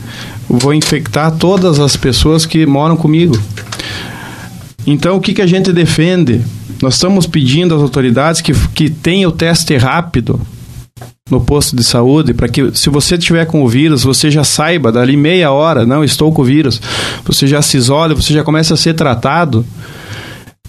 vou 0.48 0.74
infectar 0.74 1.32
todas 1.32 1.80
as 1.80 1.96
pessoas 1.96 2.46
que 2.46 2.66
moram 2.66 2.96
comigo. 2.96 3.38
Então, 4.86 5.16
o 5.16 5.22
que, 5.22 5.34
que 5.34 5.42
a 5.42 5.48
gente 5.48 5.72
defende? 5.72 6.42
Nós 6.84 6.96
estamos 6.96 7.26
pedindo 7.26 7.74
às 7.74 7.82
autoridades 7.82 8.42
que, 8.42 8.52
que 8.72 8.90
tenham 8.90 9.30
o 9.30 9.34
teste 9.34 9.78
rápido 9.78 10.42
no 11.32 11.40
posto 11.40 11.78
de 11.78 11.82
saúde, 11.82 12.34
para 12.34 12.50
que 12.50 12.76
se 12.76 12.90
você 12.90 13.18
tiver 13.18 13.46
com 13.46 13.64
o 13.64 13.70
vírus, 13.70 14.04
você 14.04 14.30
já 14.30 14.44
saiba 14.44 14.92
dali 14.92 15.16
meia 15.16 15.50
hora, 15.50 15.86
não 15.86 16.04
estou 16.04 16.34
com 16.34 16.42
o 16.42 16.46
vírus, 16.46 16.82
você 17.24 17.48
já 17.48 17.62
se 17.62 17.78
isole, 17.78 18.14
você 18.14 18.34
já 18.34 18.44
começa 18.44 18.74
a 18.74 18.78
ser 18.78 18.96
tratado. 18.96 19.66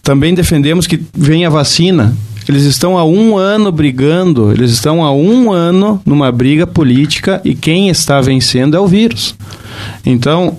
Também 0.04 0.34
defendemos 0.34 0.86
que 0.86 1.02
venha 1.12 1.48
a 1.48 1.50
vacina. 1.50 2.16
Eles 2.48 2.62
estão 2.62 2.96
há 2.96 3.04
um 3.04 3.36
ano 3.36 3.72
brigando, 3.72 4.52
eles 4.52 4.70
estão 4.70 5.02
há 5.02 5.10
um 5.10 5.50
ano 5.50 6.00
numa 6.06 6.30
briga 6.30 6.64
política 6.64 7.40
e 7.44 7.56
quem 7.56 7.88
está 7.88 8.20
vencendo 8.20 8.76
é 8.76 8.80
o 8.80 8.86
vírus. 8.86 9.34
Então, 10.06 10.58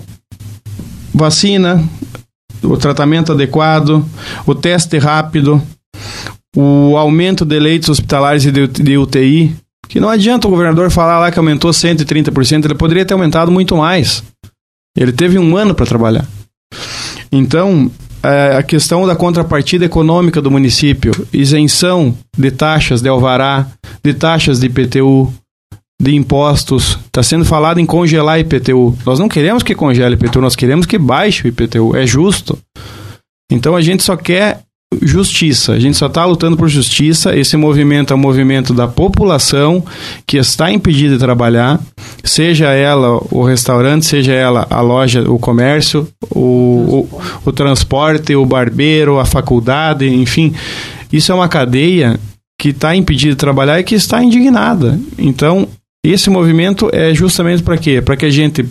vacina, 1.14 1.82
o 2.66 2.76
tratamento 2.76 3.32
adequado, 3.32 4.04
o 4.46 4.54
teste 4.54 4.98
rápido, 4.98 5.62
o 6.56 6.96
aumento 6.96 7.44
de 7.44 7.58
leitos 7.58 7.88
hospitalares 7.88 8.44
e 8.44 8.50
de 8.50 8.98
UTI, 8.98 9.54
que 9.88 10.00
não 10.00 10.08
adianta 10.08 10.48
o 10.48 10.50
governador 10.50 10.90
falar 10.90 11.18
lá 11.18 11.30
que 11.30 11.38
aumentou 11.38 11.70
130%, 11.70 12.64
ele 12.64 12.74
poderia 12.74 13.04
ter 13.04 13.14
aumentado 13.14 13.50
muito 13.50 13.76
mais. 13.76 14.22
Ele 14.96 15.12
teve 15.12 15.38
um 15.38 15.56
ano 15.56 15.74
para 15.74 15.86
trabalhar. 15.86 16.26
Então, 17.30 17.90
é, 18.22 18.56
a 18.56 18.62
questão 18.62 19.06
da 19.06 19.14
contrapartida 19.14 19.84
econômica 19.84 20.40
do 20.40 20.50
município, 20.50 21.12
isenção 21.32 22.16
de 22.36 22.50
taxas 22.50 23.00
de 23.00 23.08
alvará, 23.08 23.66
de 24.02 24.14
taxas 24.14 24.58
de 24.58 24.66
IPTU, 24.66 25.32
de 26.00 26.14
impostos, 26.14 26.98
está 27.06 27.22
sendo 27.22 27.44
falado 27.44 27.80
em 27.80 27.86
congelar 27.86 28.38
IPTU. 28.38 28.96
Nós 29.04 29.18
não 29.18 29.28
queremos 29.28 29.62
que 29.62 29.74
congele 29.74 30.14
IPTU, 30.14 30.40
nós 30.40 30.56
queremos 30.56 30.86
que 30.86 30.98
baixe 30.98 31.46
o 31.46 31.48
IPTU. 31.48 31.96
É 31.96 32.06
justo. 32.06 32.58
Então 33.50 33.74
a 33.74 33.80
gente 33.80 34.02
só 34.02 34.16
quer 34.16 34.60
justiça. 35.02 35.72
A 35.72 35.78
gente 35.78 35.96
só 35.96 36.06
está 36.06 36.24
lutando 36.24 36.56
por 36.56 36.68
justiça. 36.68 37.36
Esse 37.36 37.56
movimento 37.56 38.12
é 38.12 38.16
um 38.16 38.20
movimento 38.20 38.72
da 38.72 38.86
população 38.86 39.84
que 40.26 40.36
está 40.36 40.70
impedida 40.70 41.14
de 41.14 41.20
trabalhar, 41.20 41.80
seja 42.22 42.70
ela 42.70 43.20
o 43.30 43.42
restaurante, 43.44 44.06
seja 44.06 44.32
ela 44.32 44.66
a 44.70 44.80
loja, 44.80 45.28
o 45.30 45.38
comércio, 45.38 46.08
o, 46.30 47.08
o, 47.10 47.20
o 47.44 47.52
transporte, 47.52 48.34
o 48.34 48.46
barbeiro, 48.46 49.18
a 49.18 49.24
faculdade, 49.24 50.06
enfim. 50.08 50.54
Isso 51.12 51.32
é 51.32 51.34
uma 51.34 51.48
cadeia 51.48 52.18
que 52.58 52.70
está 52.70 52.94
impedida 52.96 53.32
de 53.32 53.36
trabalhar 53.36 53.78
e 53.78 53.84
que 53.84 53.94
está 53.94 54.22
indignada. 54.22 54.98
Então, 55.18 55.68
esse 56.10 56.30
movimento 56.30 56.88
é 56.92 57.14
justamente 57.14 57.62
para 57.62 57.76
quê? 57.76 58.00
Para 58.00 58.16
que 58.16 58.26
a 58.26 58.30
gente 58.30 58.64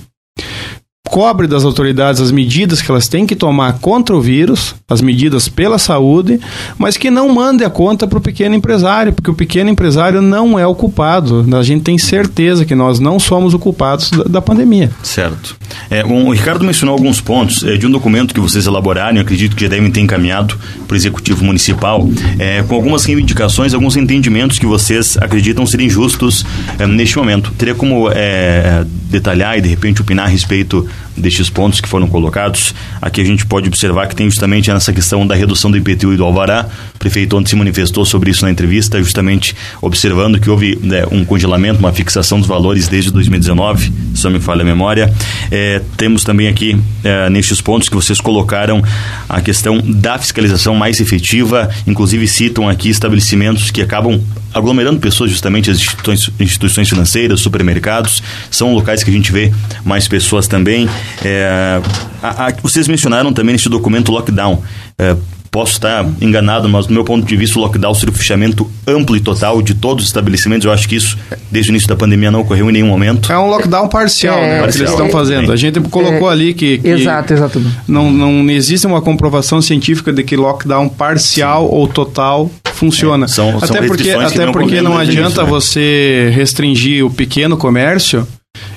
cobre 1.16 1.48
das 1.48 1.64
autoridades 1.64 2.20
as 2.20 2.30
medidas 2.30 2.82
que 2.82 2.92
elas 2.92 3.08
têm 3.08 3.26
que 3.26 3.38
tomar 3.38 3.80
contra 3.80 4.14
o 4.14 4.20
vírus, 4.20 4.76
as 4.86 5.00
medidas 5.00 5.48
pela 5.48 5.78
saúde, 5.78 6.42
mas 6.78 6.98
que 6.98 7.10
não 7.10 7.34
mande 7.34 7.64
a 7.64 7.70
conta 7.70 8.06
para 8.06 8.18
o 8.18 8.22
pequeno 8.22 8.54
empresário, 8.54 9.14
porque 9.14 9.32
o 9.32 9.34
pequeno 9.34 9.70
empresário 9.70 10.22
não 10.22 10.60
é 10.60 10.68
o 10.68 10.76
culpado. 10.76 11.46
A 11.58 11.64
gente 11.64 11.84
tem 11.84 11.98
certeza 11.98 12.66
que 12.66 12.76
nós 12.76 13.00
não 13.00 13.18
somos 13.18 13.54
os 13.54 13.62
culpados 13.62 14.12
da, 14.12 14.24
da 14.26 14.42
pandemia. 14.42 14.92
Certo. 15.04 15.56
É, 15.90 16.04
o 16.04 16.32
Ricardo 16.32 16.66
mencionou 16.66 16.92
alguns 16.92 17.22
pontos 17.22 17.64
é, 17.64 17.78
de 17.78 17.88
um 17.88 17.92
documento 17.92 18.34
que 18.34 18.42
vocês 18.42 18.68
elaboraram, 18.68 19.16
eu 19.16 19.22
acredito 19.22 19.56
que 19.56 19.64
já 19.64 19.70
devem 19.70 19.90
ter 19.90 20.02
encaminhado 20.02 20.58
para 20.86 20.96
o 20.96 20.98
Executivo 20.98 21.46
Municipal, 21.46 22.10
é, 22.38 22.62
com 22.64 22.76
algumas 22.76 23.06
reivindicações, 23.06 23.74
alguns 23.74 23.96
entendimentos 23.96 24.60
que 24.60 24.66
vocês 24.66 25.16
acreditam 25.22 25.66
serem 25.66 25.90
justos 25.90 26.46
é, 26.78 26.86
neste 26.86 27.18
momento. 27.18 27.54
Teria 27.58 27.74
como 27.74 28.10
é, 28.12 28.84
detalhar 29.16 29.58
e 29.58 29.62
de 29.62 29.70
repente 29.70 30.02
opinar 30.02 30.26
a 30.26 30.30
respeito 30.30 30.88
destes 31.16 31.50
pontos 31.50 31.80
que 31.80 31.88
foram 31.88 32.08
colocados. 32.08 32.76
Aqui 33.02 33.22
a 33.22 33.24
gente 33.24 33.46
pode 33.46 33.68
observar 33.68 34.08
que 34.08 34.16
tem 34.16 34.30
justamente 34.30 34.72
nessa 34.72 34.92
questão 34.92 35.26
da 35.26 35.34
redução 35.36 35.72
do 35.72 35.78
IPTU 35.78 36.14
e 36.14 36.18
do 36.18 36.24
Alvará. 36.24 36.68
O 36.94 37.00
prefeito 37.00 37.38
ontem 37.38 37.50
se 37.50 37.56
manifestou 37.56 38.06
sobre 38.06 38.32
isso 38.32 38.44
na 38.44 38.52
entrevista, 38.52 38.98
justamente 39.00 39.56
observando 39.82 40.40
que 40.40 40.50
houve 40.50 40.78
né, 40.82 41.04
um 41.12 41.24
congelamento, 41.24 41.80
uma 41.80 41.94
fixação 41.94 42.40
dos 42.40 42.48
valores 42.48 42.88
desde 42.88 43.12
2019, 43.12 43.92
se 44.14 44.24
não 44.24 44.32
me 44.32 44.40
falha 44.40 44.62
a 44.62 44.66
memória. 44.66 45.14
É, 45.52 45.82
temos 45.96 46.24
também 46.24 46.48
aqui, 46.48 46.78
é, 47.04 47.30
nestes 47.30 47.62
pontos 47.62 47.88
que 47.88 47.96
vocês 47.96 48.20
colocaram, 48.20 48.84
a 49.30 49.42
questão 49.42 49.80
da 49.80 50.18
fiscalização 50.18 50.76
mais 50.76 51.00
efetiva, 51.00 51.70
inclusive 51.88 52.28
citam 52.28 52.68
aqui 52.68 52.90
estabelecimentos 52.90 53.72
que 53.72 53.82
acabam 53.82 54.20
aglomerando 54.56 55.02
pessoas, 55.02 55.30
justamente 55.32 55.70
as 55.70 55.78
instituições, 55.78 56.30
instituições 56.40 56.88
financeiras, 56.88 57.42
supermercados, 57.42 58.24
são 58.50 58.74
locais 58.74 59.04
que 59.06 59.12
a 59.12 59.14
gente 59.14 59.32
vê 59.32 59.52
mais 59.84 60.08
pessoas 60.08 60.48
também. 60.48 60.90
É, 61.24 61.82
a, 62.22 62.48
a, 62.48 62.54
vocês 62.62 62.88
mencionaram 62.88 63.32
também 63.32 63.54
neste 63.54 63.70
documento 63.70 64.12
lockdown. 64.12 64.62
É, 64.98 65.16
posso 65.56 65.72
estar 65.72 66.06
enganado, 66.20 66.68
mas 66.68 66.86
do 66.86 66.94
meu 66.94 67.06
ponto 67.06 67.26
de 67.26 67.38
vista, 67.38 67.58
o 67.58 67.62
lockdown 67.62 67.94
seria 67.94 68.14
o 68.14 68.18
fechamento 68.18 68.70
amplo 68.86 69.16
e 69.16 69.22
total 69.22 69.62
de 69.62 69.74
todos 69.74 70.04
os 70.04 70.10
estabelecimentos. 70.10 70.66
Eu 70.66 70.72
acho 70.74 70.86
que 70.86 70.98
isso, 70.98 71.18
desde 71.50 71.72
o 71.72 71.72
início 71.72 71.88
da 71.88 71.96
pandemia, 71.96 72.30
não 72.30 72.42
ocorreu 72.42 72.70
em 72.70 72.74
nenhum 72.74 72.88
momento. 72.88 73.32
É 73.32 73.40
um 73.40 73.48
lockdown 73.48 73.88
parcial, 73.88 74.38
é, 74.38 74.42
né? 74.42 74.60
Parcial, 74.60 74.72
que 74.72 74.78
eles 74.80 74.92
estão 74.92 75.10
fazendo. 75.10 75.54
A 75.54 75.56
gente 75.56 75.80
colocou 75.80 76.30
é, 76.30 76.34
ali 76.34 76.54
que, 76.54 76.80
que, 76.80 76.90
Exato, 76.90 77.32
exato. 77.32 77.62
Não, 77.88 78.12
não 78.12 78.50
existe 78.50 78.86
uma 78.86 79.02
comprovação 79.02 79.62
científica 79.62 80.12
de 80.12 80.24
que 80.24 80.36
lockdown 80.36 80.90
parcial 80.90 81.70
Sim. 81.70 81.70
ou 81.72 81.88
total 81.88 82.52
funciona. 82.74 83.24
É, 83.24 83.30
são, 83.30 83.58
até 83.58 83.68
são 83.68 83.88
porque, 83.88 84.10
até 84.12 84.46
não 84.46 84.52
porque 84.52 84.82
não 84.82 84.98
adianta 84.98 85.30
isso, 85.30 85.44
né? 85.44 85.50
você 85.50 86.32
restringir 86.36 87.06
o 87.06 87.10
pequeno 87.10 87.56
comércio 87.56 88.28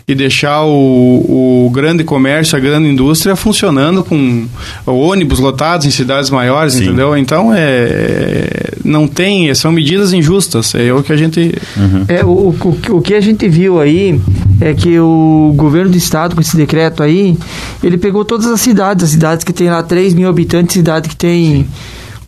e 0.06 0.14
deixar 0.14 0.64
o, 0.64 1.66
o 1.66 1.70
grande 1.70 2.02
comércio, 2.04 2.56
a 2.56 2.60
grande 2.60 2.88
indústria 2.88 3.36
funcionando 3.36 4.02
com 4.02 4.46
ônibus 4.86 5.38
lotados 5.38 5.86
em 5.86 5.90
cidades 5.90 6.30
maiores, 6.30 6.74
Sim. 6.74 6.84
entendeu? 6.84 7.16
Então, 7.16 7.52
é, 7.54 8.72
não 8.84 9.06
tem, 9.06 9.54
são 9.54 9.70
medidas 9.70 10.12
injustas, 10.12 10.74
é 10.74 10.92
o 10.92 11.02
que 11.02 11.12
a 11.12 11.16
gente... 11.16 11.54
Uhum. 11.76 12.04
É, 12.08 12.24
o, 12.24 12.28
o, 12.28 12.96
o 12.96 13.02
que 13.02 13.14
a 13.14 13.20
gente 13.20 13.48
viu 13.48 13.80
aí 13.80 14.20
é 14.60 14.72
que 14.72 14.98
o 14.98 15.52
governo 15.56 15.90
do 15.90 15.96
estado, 15.96 16.34
com 16.34 16.40
esse 16.40 16.56
decreto 16.56 17.02
aí, 17.02 17.36
ele 17.82 17.98
pegou 17.98 18.24
todas 18.24 18.46
as 18.46 18.60
cidades, 18.60 19.04
as 19.04 19.10
cidades 19.10 19.44
que 19.44 19.52
tem 19.52 19.68
lá 19.68 19.82
3 19.82 20.14
mil 20.14 20.28
habitantes, 20.28 20.74
cidade 20.74 21.08
que 21.08 21.16
tem... 21.16 21.66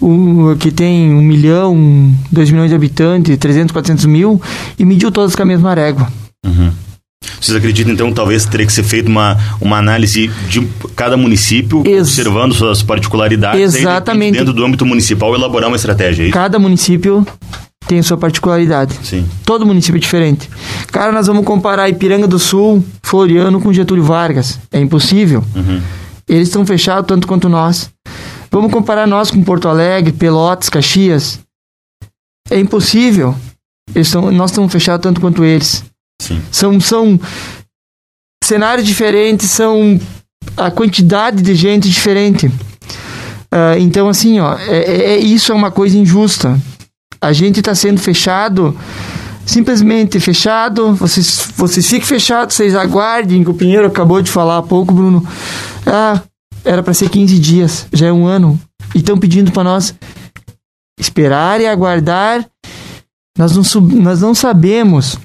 Um, 0.03 0.57
que 0.57 0.71
tem 0.71 1.13
um 1.13 1.21
milhão, 1.21 2.11
dois 2.33 2.51
milhões 2.51 2.71
de 2.71 2.75
habitantes, 2.75 3.37
300, 3.37 3.71
400 3.71 4.07
mil, 4.07 4.41
e 4.79 4.85
mediu 4.87 5.11
todas 5.11 5.37
com 5.37 5.43
a 5.43 5.45
mesma 5.45 5.75
régua. 5.75 6.11
Uhum. 6.43 6.71
Vocês 7.41 7.57
acreditam, 7.57 7.93
então, 7.93 8.13
talvez 8.13 8.45
teria 8.45 8.67
que 8.67 8.73
ser 8.73 8.83
feita 8.83 9.09
uma, 9.09 9.37
uma 9.61 9.79
análise 9.79 10.29
de 10.49 10.67
cada 10.95 11.17
município, 11.17 11.83
Ex 11.87 12.09
observando 12.09 12.55
suas 12.55 12.83
particularidades, 12.83 13.75
Exatamente. 13.75 14.35
Aí, 14.35 14.39
dentro 14.41 14.53
do 14.53 14.65
âmbito 14.65 14.85
municipal, 14.85 15.35
elaborar 15.35 15.69
uma 15.69 15.77
estratégia, 15.77 16.29
é 16.29 16.31
Cada 16.31 16.59
município 16.59 17.27
tem 17.87 18.03
sua 18.03 18.17
particularidade. 18.17 18.95
Sim. 19.03 19.27
Todo 19.45 19.67
município 19.67 19.97
é 19.97 20.01
diferente. 20.01 20.49
Cara, 20.93 21.11
nós 21.13 21.27
vamos 21.27 21.45
comparar 21.45 21.89
Ipiranga 21.89 22.29
do 22.29 22.39
Sul, 22.39 22.85
Floriano 23.03 23.61
com 23.61 23.73
Getúlio 23.73 24.05
Vargas. 24.05 24.61
É 24.71 24.79
impossível. 24.79 25.43
Uhum. 25.57 25.81
Eles 26.29 26.49
estão 26.49 26.65
fechados 26.65 27.09
tanto 27.09 27.27
quanto 27.27 27.49
nós. 27.49 27.91
Vamos 28.51 28.71
comparar 28.73 29.07
nós 29.07 29.31
com 29.31 29.43
Porto 29.43 29.67
Alegre, 29.67 30.13
Pelotas, 30.13 30.69
Caxias. 30.69 31.41
É 32.49 32.61
impossível. 32.61 33.35
Eles 33.95 34.11
tão, 34.11 34.31
nós 34.31 34.51
estamos 34.51 34.73
fechados 34.73 35.03
tanto 35.03 35.21
quanto 35.21 35.45
eles. 35.45 35.85
Sim. 36.21 36.41
São, 36.53 36.79
são 36.79 37.19
cenários 38.45 38.87
diferentes, 38.87 39.51
são 39.51 39.99
a 40.57 40.71
quantidade 40.71 41.43
de 41.43 41.55
gente 41.55 41.89
diferente. 41.89 42.47
Uh, 42.47 43.79
então, 43.81 44.07
assim, 44.07 44.39
ó, 44.39 44.57
é, 44.59 44.79
é, 44.79 45.03
é, 45.13 45.19
isso 45.19 45.51
é 45.51 45.55
uma 45.55 45.71
coisa 45.71 45.97
injusta. 45.97 46.61
A 47.21 47.33
gente 47.33 47.61
está 47.61 47.75
sendo 47.75 47.99
fechado, 47.99 48.77
simplesmente 49.47 50.21
fechado. 50.21 50.95
Vocês, 50.95 51.49
vocês 51.57 51.89
fiquem 51.89 52.07
fechados, 52.07 52.55
vocês 52.55 52.75
aguardem, 52.75 53.43
o 53.47 53.55
Pinheiro 53.55 53.87
acabou 53.87 54.21
de 54.21 54.31
falar 54.31 54.59
há 54.59 54.63
pouco, 54.63 54.93
Bruno. 54.93 55.27
Ah, 55.87 56.21
era 56.65 56.83
para 56.83 56.93
ser 56.93 57.09
15 57.09 57.39
dias, 57.39 57.87
já 57.93 58.09
é 58.09 58.13
um 58.13 58.27
ano. 58.27 58.61
E 58.95 58.99
estão 58.99 59.19
pedindo 59.19 59.51
para 59.53 59.65
nós 59.65 59.95
esperar 60.99 61.61
e 61.63 61.67
aguardar. 61.67 62.47
Nós 63.39 63.57
não, 63.57 63.81
nós 64.03 64.21
não 64.21 64.35
sabemos 64.35 65.19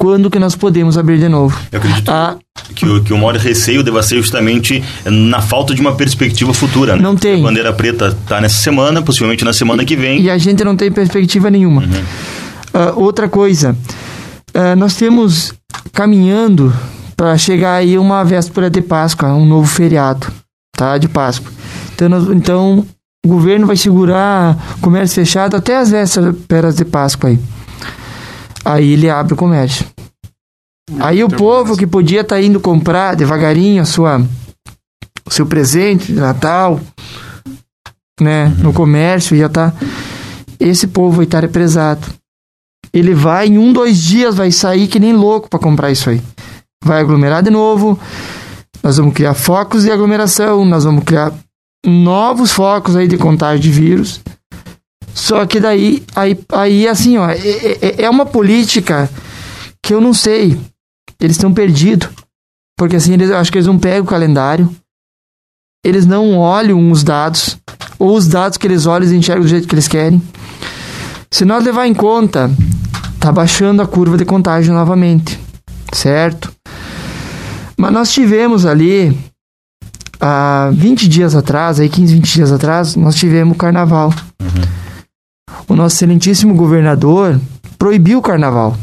quando 0.00 0.30
que 0.30 0.38
nós 0.38 0.56
podemos 0.56 0.96
abrir 0.96 1.18
de 1.18 1.28
novo. 1.28 1.54
Eu 1.70 1.78
acredito 1.78 2.10
ah, 2.10 2.34
que, 2.74 2.86
o, 2.86 3.04
que 3.04 3.12
o 3.12 3.18
maior 3.18 3.36
receio 3.36 3.82
deva 3.82 4.02
ser 4.02 4.16
justamente 4.16 4.82
na 5.04 5.42
falta 5.42 5.74
de 5.74 5.80
uma 5.82 5.94
perspectiva 5.94 6.54
futura. 6.54 6.96
Né? 6.96 7.02
Não 7.02 7.14
tem. 7.14 7.40
A 7.40 7.42
bandeira 7.42 7.70
preta 7.70 8.06
está 8.06 8.40
nessa 8.40 8.62
semana, 8.62 9.02
possivelmente 9.02 9.44
na 9.44 9.52
semana 9.52 9.84
que 9.84 9.94
vem. 9.94 10.22
E 10.22 10.30
a 10.30 10.38
gente 10.38 10.64
não 10.64 10.74
tem 10.74 10.90
perspectiva 10.90 11.50
nenhuma. 11.50 11.82
Uhum. 11.82 11.88
Uh, 12.72 13.04
outra 13.04 13.28
coisa, 13.28 13.76
uh, 14.54 14.74
nós 14.74 14.94
temos 14.94 15.52
caminhando 15.92 16.72
para 17.14 17.36
chegar 17.36 17.74
aí 17.74 17.98
uma 17.98 18.24
véspera 18.24 18.70
de 18.70 18.80
Páscoa, 18.80 19.34
um 19.34 19.44
novo 19.44 19.68
feriado, 19.68 20.28
tá? 20.74 20.96
De 20.96 21.08
Páscoa. 21.08 21.52
Então, 21.94 22.08
nós, 22.08 22.26
então 22.30 22.86
o 23.22 23.28
governo 23.28 23.66
vai 23.66 23.76
segurar 23.76 24.56
comércio 24.80 25.16
fechado 25.16 25.58
até 25.58 25.76
as 25.76 25.90
vésperas 25.90 26.76
de 26.76 26.86
Páscoa 26.86 27.28
aí. 27.28 27.38
Aí 28.64 28.92
ele 28.92 29.08
abre 29.08 29.34
o 29.34 29.36
comércio. 29.36 29.86
Aí 30.98 31.22
o 31.22 31.28
povo 31.28 31.76
que 31.76 31.86
podia 31.86 32.22
estar 32.22 32.36
tá 32.36 32.42
indo 32.42 32.58
comprar 32.58 33.14
devagarinho 33.14 33.82
a 33.82 33.84
sua, 33.84 34.20
o 35.24 35.30
seu 35.30 35.46
presente 35.46 36.12
de 36.12 36.18
Natal, 36.18 36.80
né, 38.20 38.48
no 38.58 38.72
comércio, 38.72 39.36
ia 39.36 39.46
estar. 39.46 39.70
Tá, 39.70 39.78
esse 40.58 40.86
povo 40.88 41.16
vai 41.16 41.24
estar 41.24 41.40
represado. 41.40 42.06
Ele 42.92 43.14
vai, 43.14 43.46
em 43.46 43.56
um, 43.56 43.72
dois 43.72 43.98
dias, 43.98 44.34
vai 44.34 44.50
sair 44.50 44.88
que 44.88 44.98
nem 44.98 45.12
louco 45.12 45.48
para 45.48 45.60
comprar 45.60 45.90
isso 45.90 46.10
aí. 46.10 46.20
Vai 46.84 47.00
aglomerar 47.00 47.42
de 47.42 47.50
novo. 47.50 47.98
Nós 48.82 48.96
vamos 48.96 49.14
criar 49.14 49.34
focos 49.34 49.84
de 49.84 49.90
aglomeração, 49.90 50.64
nós 50.64 50.84
vamos 50.84 51.04
criar 51.04 51.32
novos 51.86 52.50
focos 52.50 52.96
aí 52.96 53.06
de 53.06 53.16
contágio 53.16 53.60
de 53.60 53.70
vírus. 53.70 54.20
Só 55.14 55.44
que 55.46 55.60
daí, 55.60 56.02
aí, 56.14 56.38
aí 56.52 56.88
assim, 56.88 57.18
ó, 57.18 57.28
é, 57.28 57.38
é, 57.38 58.02
é 58.02 58.10
uma 58.10 58.26
política 58.26 59.10
que 59.82 59.92
eu 59.92 60.00
não 60.00 60.14
sei. 60.14 60.58
Eles 61.20 61.36
estão 61.36 61.52
perdidos. 61.52 62.08
Porque 62.76 62.96
assim, 62.96 63.12
eles, 63.12 63.30
acho 63.30 63.50
que 63.50 63.58
eles 63.58 63.66
não 63.66 63.78
pegam 63.78 64.04
o 64.04 64.06
calendário. 64.06 64.70
Eles 65.84 66.06
não 66.06 66.38
olham 66.38 66.90
os 66.90 67.02
dados. 67.02 67.58
Ou 67.98 68.16
os 68.16 68.26
dados 68.26 68.56
que 68.56 68.66
eles 68.66 68.86
olham, 68.86 69.06
eles 69.06 69.12
enxergam 69.12 69.42
do 69.42 69.48
jeito 69.48 69.68
que 69.68 69.74
eles 69.74 69.88
querem. 69.88 70.22
Se 71.30 71.44
nós 71.44 71.64
levar 71.64 71.86
em 71.86 71.94
conta, 71.94 72.50
tá 73.18 73.30
baixando 73.30 73.82
a 73.82 73.86
curva 73.86 74.16
de 74.16 74.24
contágio 74.24 74.72
novamente. 74.72 75.38
Certo? 75.92 76.52
Mas 77.76 77.92
nós 77.92 78.12
tivemos 78.12 78.64
ali, 78.64 79.16
há 80.20 80.70
20 80.72 81.08
dias 81.08 81.34
atrás, 81.34 81.80
aí 81.80 81.88
15, 81.88 82.14
20 82.14 82.32
dias 82.32 82.52
atrás, 82.52 82.94
nós 82.94 83.16
tivemos 83.16 83.54
o 83.54 83.58
carnaval. 83.58 84.12
Uhum 84.40 84.69
o 85.70 85.76
nosso 85.76 85.94
excelentíssimo 85.94 86.52
governador 86.52 87.40
proibiu 87.78 88.18
o 88.18 88.22
carnaval. 88.22 88.76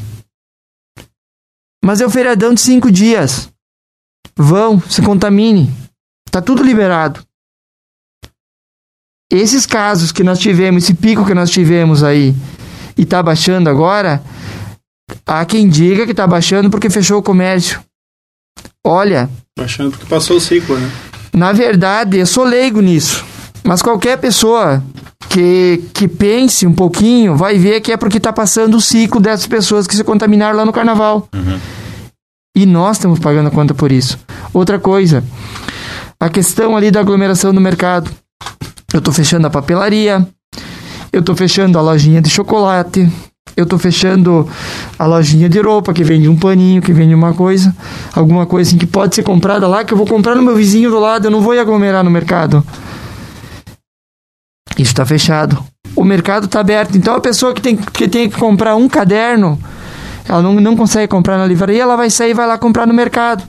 Mas 1.84 2.00
é 2.00 2.06
o 2.06 2.10
feriadão 2.10 2.54
de 2.54 2.62
cinco 2.62 2.90
dias. 2.90 3.50
Vão, 4.38 4.80
se 4.80 5.02
contamine. 5.02 5.70
Tá 6.32 6.42
tudo 6.42 6.64
liberado. 6.64 7.22
Esses 9.30 9.66
casos 9.66 10.14
que 10.14 10.24
nós 10.24 10.40
tivemos, 10.40 10.86
esse 10.86 10.94
pico 10.94 11.26
que 11.26 11.34
nós 11.34 11.52
tivemos 11.52 12.04
aí, 12.04 12.34
e 12.98 13.06
tá 13.06 13.22
baixando 13.22 13.70
agora, 13.70 14.24
há 15.26 15.44
quem 15.46 15.68
diga 15.68 16.08
que 16.08 16.14
tá 16.14 16.26
baixando 16.26 16.70
porque 16.70 16.90
fechou 16.90 17.20
o 17.20 17.24
comércio. 17.24 17.84
Olha. 18.82 19.30
Baixando 19.60 19.92
porque 19.92 20.06
passou 20.06 20.38
o 20.38 20.42
ciclo, 20.42 20.80
né? 20.80 20.90
Na 21.34 21.52
verdade, 21.52 22.18
eu 22.18 22.26
sou 22.26 22.46
leigo 22.46 22.80
nisso. 22.80 23.26
Mas 23.62 23.82
qualquer 23.82 24.18
pessoa 24.18 24.82
que, 25.30 25.84
que 25.94 26.08
pense 26.08 26.66
um 26.66 26.74
pouquinho 26.74 27.36
vai 27.36 27.58
ver 27.58 27.82
que 27.82 27.92
é 27.92 27.98
porque 27.98 28.18
está 28.18 28.32
passando 28.32 28.78
o 28.78 28.82
ciclo 28.82 29.20
dessas 29.20 29.48
pessoas 29.48 29.88
que 29.88 29.96
se 29.96 30.04
contaminaram 30.04 30.58
lá 30.58 30.66
no 30.66 30.74
carnaval. 30.74 31.28
Uhum. 31.34 31.60
E 32.56 32.66
nós 32.66 32.98
estamos 32.98 33.20
pagando 33.20 33.48
a 33.48 33.52
conta 33.52 33.74
por 33.74 33.92
isso. 33.92 34.18
Outra 34.54 34.80
coisa, 34.80 35.24
a 36.20 36.30
questão 36.30 36.76
ali 36.76 36.90
da 36.90 37.00
aglomeração 37.00 37.54
no 37.54 37.62
mercado. 37.62 38.10
Eu 38.94 39.00
estou 39.00 39.14
fechando 39.14 39.46
a 39.46 39.50
papelaria, 39.50 40.26
eu 41.12 41.20
estou 41.20 41.36
fechando 41.36 41.78
a 41.78 41.82
lojinha 41.82 42.22
de 42.22 42.30
chocolate, 42.30 43.12
eu 43.56 43.64
estou 43.64 43.78
fechando 43.78 44.48
a 44.98 45.06
lojinha 45.06 45.50
de 45.50 45.60
roupa 45.60 45.94
que 45.94 46.04
vende 46.04 46.30
um 46.30 46.38
paninho, 46.38 46.82
que 46.82 46.94
vende 46.94 47.14
uma 47.14 47.34
coisa, 47.34 47.76
alguma 48.14 48.46
coisa 48.46 48.70
assim 48.70 48.78
que 48.78 48.88
pode 48.88 49.14
ser 49.14 49.24
comprada 49.24 49.68
lá, 49.68 49.84
que 49.84 49.94
eu 49.94 49.98
vou 49.98 50.08
comprar 50.08 50.36
no 50.36 50.42
meu 50.42 50.56
vizinho 50.56 50.90
do 50.90 51.00
lado, 51.00 51.26
eu 51.26 51.32
não 51.32 51.42
vou 51.42 51.60
aglomerar 51.60 52.04
no 52.04 52.10
mercado. 52.10 52.64
Isso 54.78 54.92
está 54.92 55.06
fechado. 55.06 55.64
O 55.96 56.04
mercado 56.04 56.46
está 56.46 56.60
aberto. 56.60 56.96
Então 56.98 57.16
a 57.16 57.20
pessoa 57.20 57.54
que 57.54 57.62
tem, 57.62 57.76
que 57.76 58.08
tem 58.08 58.30
que 58.30 58.38
comprar 58.38 58.76
um 58.76 58.88
caderno, 58.88 59.60
ela 60.28 60.42
não, 60.42 60.54
não 60.56 60.76
consegue 60.76 61.08
comprar 61.08 61.38
na 61.38 61.46
livraria, 61.46 61.82
ela 61.82 61.96
vai 61.96 62.10
sair 62.10 62.32
e 62.32 62.34
vai 62.34 62.46
lá 62.46 62.58
comprar 62.58 62.86
no 62.86 62.94
mercado. 62.94 63.44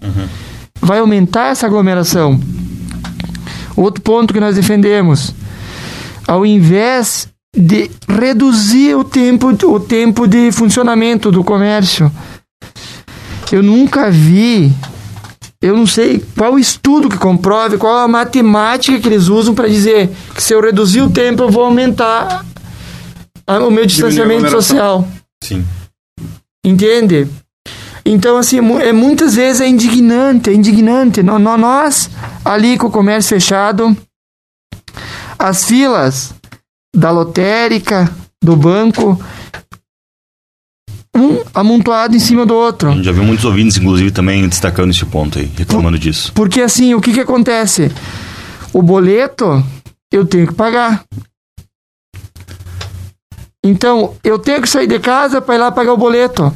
Vai 0.80 1.00
aumentar 1.00 1.48
essa 1.48 1.66
aglomeração. 1.66 2.40
Outro 3.76 4.02
ponto 4.02 4.32
que 4.32 4.40
nós 4.40 4.56
defendemos, 4.56 5.34
ao 6.26 6.44
invés 6.44 7.28
de 7.56 7.90
reduzir 8.08 8.94
o 8.94 9.04
tempo, 9.04 9.48
o 9.48 9.80
tempo 9.80 10.26
de 10.26 10.50
funcionamento 10.52 11.30
do 11.30 11.42
comércio, 11.42 12.10
eu 13.50 13.62
nunca 13.62 14.10
vi, 14.10 14.72
eu 15.62 15.76
não 15.76 15.86
sei 15.86 16.24
qual 16.36 16.58
estudo 16.58 17.08
que 17.08 17.18
comprove, 17.18 17.78
qual 17.78 17.98
a 17.98 18.08
matemática 18.08 18.98
que 19.00 19.08
eles 19.08 19.28
usam 19.28 19.54
para 19.54 19.68
dizer 19.68 20.08
que 20.34 20.42
se 20.42 20.54
eu 20.54 20.60
reduzir 20.60 21.02
o 21.02 21.10
tempo 21.10 21.42
eu 21.42 21.50
vou 21.50 21.64
aumentar 21.64 22.44
a- 23.46 23.58
o 23.60 23.70
meu 23.70 23.84
distanciamento 23.86 24.48
social. 24.50 25.06
Sim. 25.42 25.64
Entende? 26.64 27.26
Então, 28.04 28.36
assim, 28.38 28.60
mu- 28.60 28.78
é, 28.78 28.92
muitas 28.92 29.34
vezes 29.34 29.60
é 29.60 29.68
indignante, 29.68 30.48
é 30.50 30.54
indignante. 30.54 31.22
No- 31.22 31.38
no- 31.38 31.56
Nós, 31.58 32.08
ali 32.44 32.78
com 32.78 32.86
o 32.86 32.90
comércio 32.90 33.30
fechado, 33.30 33.96
as 35.38 35.64
filas 35.64 36.32
da 36.94 37.10
lotérica, 37.10 38.10
do 38.42 38.56
banco, 38.56 39.20
um 41.18 41.42
amontoado 41.54 42.14
em 42.16 42.18
cima 42.18 42.46
do 42.46 42.54
A 42.54 42.56
outro. 42.56 42.92
gente 42.92 43.04
já 43.04 43.12
viu 43.12 43.24
muitos 43.24 43.44
ouvintes, 43.44 43.76
inclusive, 43.76 44.10
também 44.10 44.46
destacando 44.48 44.90
esse 44.90 45.04
ponto 45.04 45.38
aí, 45.38 45.50
reclamando 45.56 45.98
disso. 45.98 46.32
Porque 46.34 46.60
assim, 46.60 46.94
o 46.94 47.00
que 47.00 47.12
que 47.12 47.20
acontece? 47.20 47.90
O 48.72 48.82
boleto 48.82 49.62
eu 50.12 50.24
tenho 50.24 50.46
que 50.46 50.54
pagar. 50.54 51.02
Então, 53.64 54.14
eu 54.22 54.38
tenho 54.38 54.62
que 54.62 54.68
sair 54.68 54.86
de 54.86 55.00
casa 55.00 55.40
para 55.40 55.56
ir 55.56 55.58
lá 55.58 55.72
pagar 55.72 55.92
o 55.92 55.96
boleto. 55.96 56.52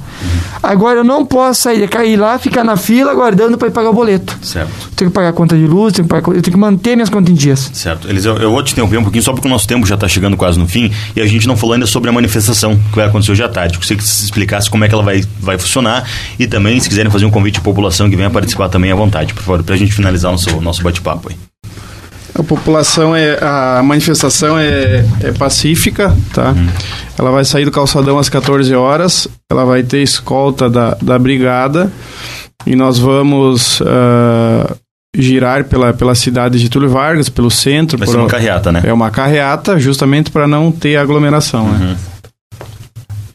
Agora 0.62 1.00
eu 1.00 1.04
não 1.04 1.26
posso 1.26 1.62
sair 1.62 1.80
de 1.80 1.88
casa 1.88 2.04
e 2.04 2.12
ir 2.12 2.16
lá 2.16 2.38
ficar 2.38 2.62
na 2.62 2.76
fila 2.76 3.10
aguardando 3.10 3.58
para 3.58 3.66
ir 3.66 3.72
pagar 3.72 3.90
o 3.90 3.92
boleto. 3.92 4.38
Certo. 4.40 4.70
Tenho 4.94 5.10
que 5.10 5.14
pagar 5.14 5.30
a 5.30 5.32
conta 5.32 5.56
de 5.56 5.66
luz, 5.66 5.92
tenho 5.92 6.06
que, 6.06 6.14
pagar, 6.14 6.28
eu 6.28 6.40
tenho 6.40 6.54
que 6.54 6.56
manter 6.56 6.94
minhas 6.94 7.10
contas 7.10 7.32
em 7.32 7.34
dias. 7.34 7.70
Certo. 7.74 8.08
Eliseu, 8.08 8.36
eu 8.36 8.52
vou 8.52 8.62
te 8.62 8.70
interromper 8.70 8.98
um 8.98 9.02
pouquinho 9.02 9.24
só 9.24 9.32
porque 9.32 9.48
o 9.48 9.50
nosso 9.50 9.66
tempo 9.66 9.84
já 9.84 9.96
está 9.96 10.06
chegando 10.06 10.36
quase 10.36 10.60
no 10.60 10.68
fim 10.68 10.92
e 11.16 11.20
a 11.20 11.26
gente 11.26 11.48
não 11.48 11.56
falou 11.56 11.74
ainda 11.74 11.86
sobre 11.86 12.08
a 12.08 12.12
manifestação 12.12 12.76
que 12.76 12.96
vai 12.96 13.06
acontecer 13.06 13.32
hoje 13.32 13.42
à 13.42 13.48
tarde. 13.48 13.76
Gostaria 13.76 14.00
que 14.00 14.08
você 14.08 14.24
explicasse 14.24 14.70
como 14.70 14.84
é 14.84 14.88
que 14.88 14.94
ela 14.94 15.02
vai, 15.02 15.24
vai 15.40 15.58
funcionar 15.58 16.08
e 16.38 16.46
também, 16.46 16.78
se 16.78 16.88
quiserem 16.88 17.10
fazer 17.10 17.26
um 17.26 17.30
convite 17.32 17.58
à 17.58 17.62
população 17.62 18.08
que 18.08 18.14
venha 18.14 18.30
participar 18.30 18.68
também 18.68 18.92
à 18.92 18.94
vontade, 18.94 19.34
por 19.34 19.42
favor, 19.42 19.64
para 19.64 19.74
a 19.74 19.78
gente 19.78 19.92
finalizar 19.92 20.30
o 20.30 20.34
nosso, 20.34 20.60
nosso 20.60 20.82
bate-papo 20.84 21.30
aí. 21.30 21.51
A 22.34 22.42
população 22.42 23.14
é 23.14 23.38
a 23.42 23.82
manifestação 23.84 24.58
é, 24.58 25.04
é 25.22 25.32
pacífica, 25.32 26.16
tá? 26.32 26.54
Ela 27.18 27.30
vai 27.30 27.44
sair 27.44 27.64
do 27.66 27.70
calçadão 27.70 28.18
às 28.18 28.28
14 28.30 28.74
horas. 28.74 29.28
Ela 29.50 29.64
vai 29.66 29.82
ter 29.82 30.02
escolta 30.02 30.70
da, 30.70 30.96
da 31.02 31.18
brigada 31.18 31.92
e 32.66 32.74
nós 32.74 32.98
vamos 32.98 33.82
ah, 33.84 34.74
girar 35.14 35.64
pela 35.64 35.92
pela 35.92 36.14
cidade 36.14 36.56
de 36.56 36.64
Getúlio 36.64 36.88
Vargas, 36.88 37.28
pelo 37.28 37.50
centro. 37.50 37.98
Vai 37.98 38.06
por- 38.06 38.12
ser 38.12 38.18
uma 38.18 38.28
carreata, 38.28 38.72
né? 38.72 38.80
é 38.84 38.92
uma 38.92 39.10
carreata, 39.10 39.78
justamente 39.78 40.30
para 40.30 40.46
não 40.48 40.72
ter 40.72 40.96
aglomeração, 40.96 41.68
né? 41.70 41.96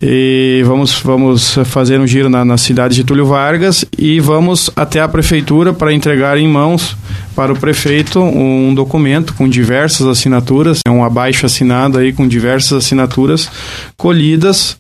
E 0.01 0.63
vamos, 0.65 0.99
vamos 1.01 1.55
fazer 1.65 1.99
um 1.99 2.05
giro 2.05 2.29
na, 2.29 2.45
na 2.45 2.57
cidade 2.57 2.93
de 2.93 3.01
Getúlio 3.01 3.25
Vargas 3.25 3.83
e 3.97 4.19
vamos 4.19 4.69
até 4.75 4.99
a 4.99 5.07
prefeitura 5.07 5.73
para 5.73 5.93
entregar 5.93 6.37
em 6.37 6.47
mãos 6.47 6.95
para 7.35 7.51
o 7.51 7.59
prefeito 7.59 8.19
um 8.19 8.73
documento 8.73 9.33
com 9.33 9.49
diversas 9.49 10.05
assinaturas, 10.07 10.79
é 10.87 10.89
um 10.89 11.03
abaixo 11.03 11.45
assinado 11.45 11.97
aí 11.97 12.13
com 12.13 12.27
diversas 12.27 12.85
assinaturas 12.85 13.49
colhidas 13.95 14.77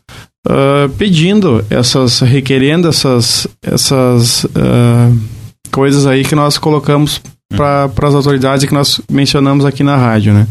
ah, 0.47 0.89
pedindo 0.97 1.63
essas, 1.69 2.21
requerendo 2.21 2.87
essas, 2.87 3.47
essas 3.61 4.45
ah, 4.55 5.11
coisas 5.71 6.05
aí 6.05 6.23
que 6.23 6.35
nós 6.35 6.57
colocamos 6.57 7.21
para 7.55 8.07
as 8.07 8.15
autoridades 8.15 8.65
que 8.65 8.73
nós 8.73 9.01
mencionamos 9.11 9.65
aqui 9.65 9.83
na 9.83 9.97
rádio, 9.97 10.33
né? 10.33 10.47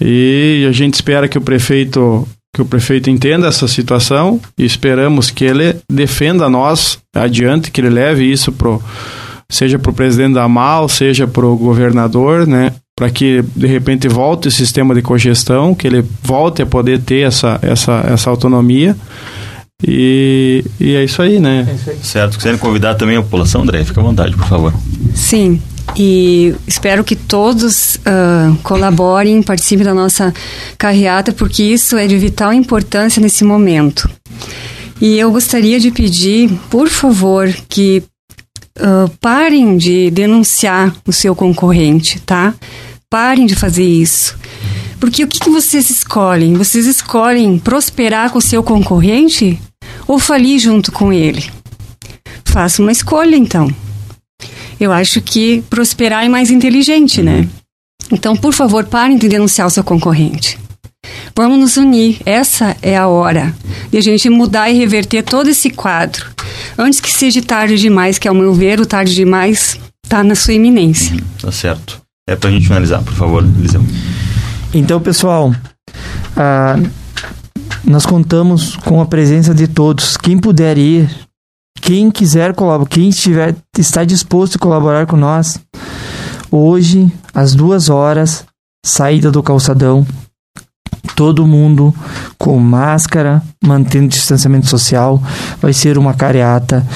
E 0.00 0.66
a 0.68 0.72
gente 0.72 0.94
espera 0.94 1.28
que 1.28 1.36
o 1.36 1.40
prefeito 1.40 2.26
que 2.54 2.62
o 2.62 2.64
prefeito 2.64 3.10
entenda 3.10 3.48
essa 3.48 3.68
situação 3.68 4.40
e 4.58 4.64
esperamos 4.64 5.30
que 5.30 5.44
ele 5.44 5.76
defenda 5.90 6.48
nós 6.48 6.98
adiante, 7.14 7.70
que 7.70 7.80
ele 7.80 7.90
leve 7.90 8.24
isso 8.24 8.52
pro 8.52 8.82
seja 9.50 9.78
para 9.78 9.90
o 9.90 9.94
presidente 9.94 10.34
da 10.34 10.46
MAL, 10.46 10.88
seja 10.88 11.26
para 11.26 11.46
o 11.46 11.56
governador, 11.56 12.46
né? 12.46 12.72
Para 12.94 13.08
que 13.10 13.42
de 13.56 13.66
repente 13.66 14.06
volte 14.08 14.48
o 14.48 14.50
sistema 14.50 14.94
de 14.94 15.00
cogestão, 15.00 15.74
que 15.74 15.86
ele 15.86 16.04
volte 16.22 16.60
a 16.60 16.66
poder 16.66 17.00
ter 17.00 17.26
essa, 17.26 17.58
essa, 17.62 18.04
essa 18.06 18.28
autonomia. 18.28 18.94
E, 19.86 20.64
e 20.78 20.94
é 20.94 21.04
isso 21.04 21.22
aí, 21.22 21.38
né? 21.38 21.66
Certo. 22.02 22.36
Quiserem 22.36 22.58
convidar 22.58 22.96
também 22.96 23.16
a 23.16 23.22
população, 23.22 23.62
André, 23.62 23.84
fica 23.84 24.00
à 24.00 24.04
vontade, 24.04 24.36
por 24.36 24.46
favor. 24.46 24.74
Sim, 25.14 25.62
e 25.98 26.54
espero 26.64 27.02
que 27.02 27.16
todos 27.16 27.98
ah, 28.06 28.54
colaborem, 28.62 29.42
participem 29.42 29.84
da 29.84 29.92
nossa 29.92 30.32
carreata, 30.78 31.32
porque 31.32 31.64
isso 31.64 31.96
é 31.96 32.06
de 32.06 32.16
vital 32.16 32.52
importância 32.52 33.20
nesse 33.20 33.42
momento. 33.42 34.08
E 35.00 35.18
eu 35.18 35.32
gostaria 35.32 35.80
de 35.80 35.90
pedir, 35.90 36.50
por 36.70 36.88
favor, 36.88 37.52
que 37.68 38.04
ah, 38.78 39.10
parem 39.20 39.76
de 39.76 40.08
denunciar 40.12 40.94
o 41.04 41.12
seu 41.12 41.34
concorrente, 41.34 42.20
tá? 42.20 42.54
Parem 43.10 43.44
de 43.44 43.56
fazer 43.56 43.84
isso. 43.84 44.38
Porque 45.00 45.24
o 45.24 45.28
que, 45.28 45.40
que 45.40 45.50
vocês 45.50 45.90
escolhem? 45.90 46.54
Vocês 46.54 46.86
escolhem 46.86 47.58
prosperar 47.58 48.30
com 48.30 48.38
o 48.38 48.42
seu 48.42 48.62
concorrente 48.62 49.60
ou 50.06 50.18
falir 50.20 50.60
junto 50.60 50.92
com 50.92 51.12
ele? 51.12 51.44
Faça 52.44 52.82
uma 52.82 52.92
escolha, 52.92 53.36
então. 53.36 53.68
Eu 54.80 54.92
acho 54.92 55.20
que 55.20 55.62
prosperar 55.68 56.24
é 56.24 56.28
mais 56.28 56.50
inteligente, 56.50 57.22
né? 57.22 57.48
Então, 58.10 58.36
por 58.36 58.52
favor, 58.52 58.84
parem 58.84 59.18
de 59.18 59.28
denunciar 59.28 59.66
o 59.66 59.70
seu 59.70 59.84
concorrente. 59.84 60.58
Vamos 61.34 61.58
nos 61.58 61.76
unir. 61.76 62.20
Essa 62.24 62.76
é 62.82 62.96
a 62.96 63.06
hora 63.06 63.54
de 63.90 63.98
a 63.98 64.00
gente 64.00 64.28
mudar 64.28 64.70
e 64.70 64.76
reverter 64.76 65.22
todo 65.22 65.48
esse 65.48 65.70
quadro. 65.70 66.26
Antes 66.76 67.00
que 67.00 67.10
seja 67.10 67.42
tarde 67.42 67.76
demais, 67.76 68.18
que 68.18 68.28
ao 68.28 68.34
meu 68.34 68.52
ver, 68.54 68.80
o 68.80 68.86
tarde 68.86 69.14
demais 69.14 69.78
está 70.04 70.24
na 70.24 70.34
sua 70.34 70.54
iminência. 70.54 71.16
Tá 71.40 71.52
certo. 71.52 72.00
É 72.28 72.36
pra 72.36 72.50
gente 72.50 72.66
finalizar, 72.66 73.02
por 73.02 73.14
favor, 73.14 73.44
Eliseu. 73.44 73.84
Então, 74.74 75.00
pessoal, 75.00 75.54
ah, 76.36 76.76
nós 77.84 78.04
contamos 78.04 78.76
com 78.76 79.00
a 79.00 79.06
presença 79.06 79.54
de 79.54 79.66
todos. 79.66 80.16
Quem 80.16 80.38
puder 80.38 80.76
ir, 80.76 81.08
quem 81.88 82.10
quiser 82.10 82.52
colaborar, 82.52 82.86
quem 82.86 83.08
estiver, 83.08 83.56
está 83.78 84.04
disposto 84.04 84.56
a 84.56 84.58
colaborar 84.58 85.06
com 85.06 85.16
nós, 85.16 85.58
hoje, 86.50 87.10
às 87.32 87.54
duas 87.54 87.88
horas, 87.88 88.44
saída 88.84 89.30
do 89.30 89.42
calçadão, 89.42 90.06
todo 91.16 91.46
mundo 91.46 91.94
com 92.36 92.58
máscara, 92.58 93.42
mantendo 93.64 94.08
distanciamento 94.08 94.66
social, 94.66 95.18
vai 95.62 95.72
ser 95.72 95.96
uma 95.96 96.12
careata. 96.12 96.86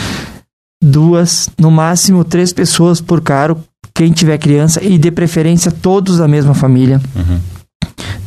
Duas, 0.85 1.49
no 1.59 1.71
máximo 1.71 2.23
três 2.23 2.53
pessoas 2.53 3.01
por 3.01 3.23
carro, 3.23 3.65
quem 3.95 4.13
tiver 4.13 4.37
criança, 4.37 4.85
e 4.85 4.99
de 4.99 5.11
preferência 5.11 5.73
todos 5.73 6.19
da 6.19 6.29
mesma 6.29 6.53
família. 6.53 7.01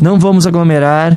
Não 0.02 0.20
vamos 0.20 0.48
aglomerar, 0.48 1.16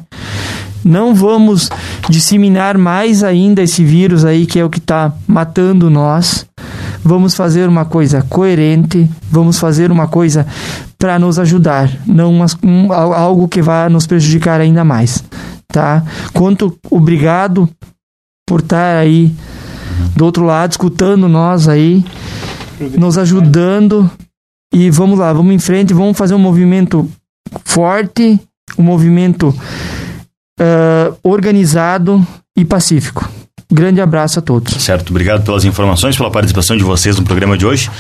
não 0.85 1.15
vamos 1.15 1.71
disseminar 2.09 2.77
mais 2.79 3.23
ainda 3.23 3.63
esse 3.63 3.85
vírus 3.85 4.25
aí 4.25 4.47
que 4.47 4.59
é 4.59 4.65
o 4.65 4.71
que 4.71 4.79
está 4.79 5.13
matando 5.27 5.91
nós. 5.91 6.47
Vamos 7.05 7.35
fazer 7.35 7.69
uma 7.69 7.85
coisa 7.85 8.23
coerente, 8.29 9.09
vamos 9.31 9.59
fazer 9.59 9.91
uma 9.91 10.09
coisa 10.09 10.47
para 10.99 11.19
nos 11.19 11.39
ajudar, 11.39 11.91
não 12.07 12.33
umas- 12.33 12.57
um- 12.63 12.93
al- 12.93 13.15
algo 13.15 13.47
que 13.49 13.63
vá 13.63 13.89
nos 13.89 14.07
prejudicar 14.07 14.61
ainda 14.61 14.85
mais, 14.85 15.23
tá? 15.69 16.03
Quanto 16.35 16.77
obrigado 16.91 17.69
por 18.47 18.61
estar 18.61 18.99
aí 18.99 19.33
do 20.17 20.25
outro 20.25 20.45
lado 20.45 20.73
escutando 20.73 21.29
nós 21.29 21.69
aí, 21.69 22.05
nos 22.99 23.17
ajudando 23.17 24.11
e 24.75 24.91
vamos 24.91 25.19
lá, 25.19 25.33
vamos 25.33 25.55
em 25.55 25.59
frente, 25.59 25.95
vamos 25.95 26.17
fazer 26.19 26.35
um 26.35 26.39
movimento 26.39 27.09
forte, 27.65 28.39
um 28.77 28.83
movimento 28.83 29.55
ah, 30.59 31.13
organizado 31.23 32.27
e 32.57 32.65
pacífico. 32.65 33.29
Grande 33.71 34.01
abraço 34.01 34.39
a 34.39 34.43
todos. 34.43 34.83
Certo. 34.83 35.11
Obrigado 35.11 35.45
pelas 35.45 35.65
informações, 35.65 36.17
pela 36.17 36.31
participação 36.31 36.75
de 36.75 36.83
vocês 36.83 37.19
no 37.19 37.25
programa 37.25 37.57
de 37.57 37.67
hoje. 37.67 37.91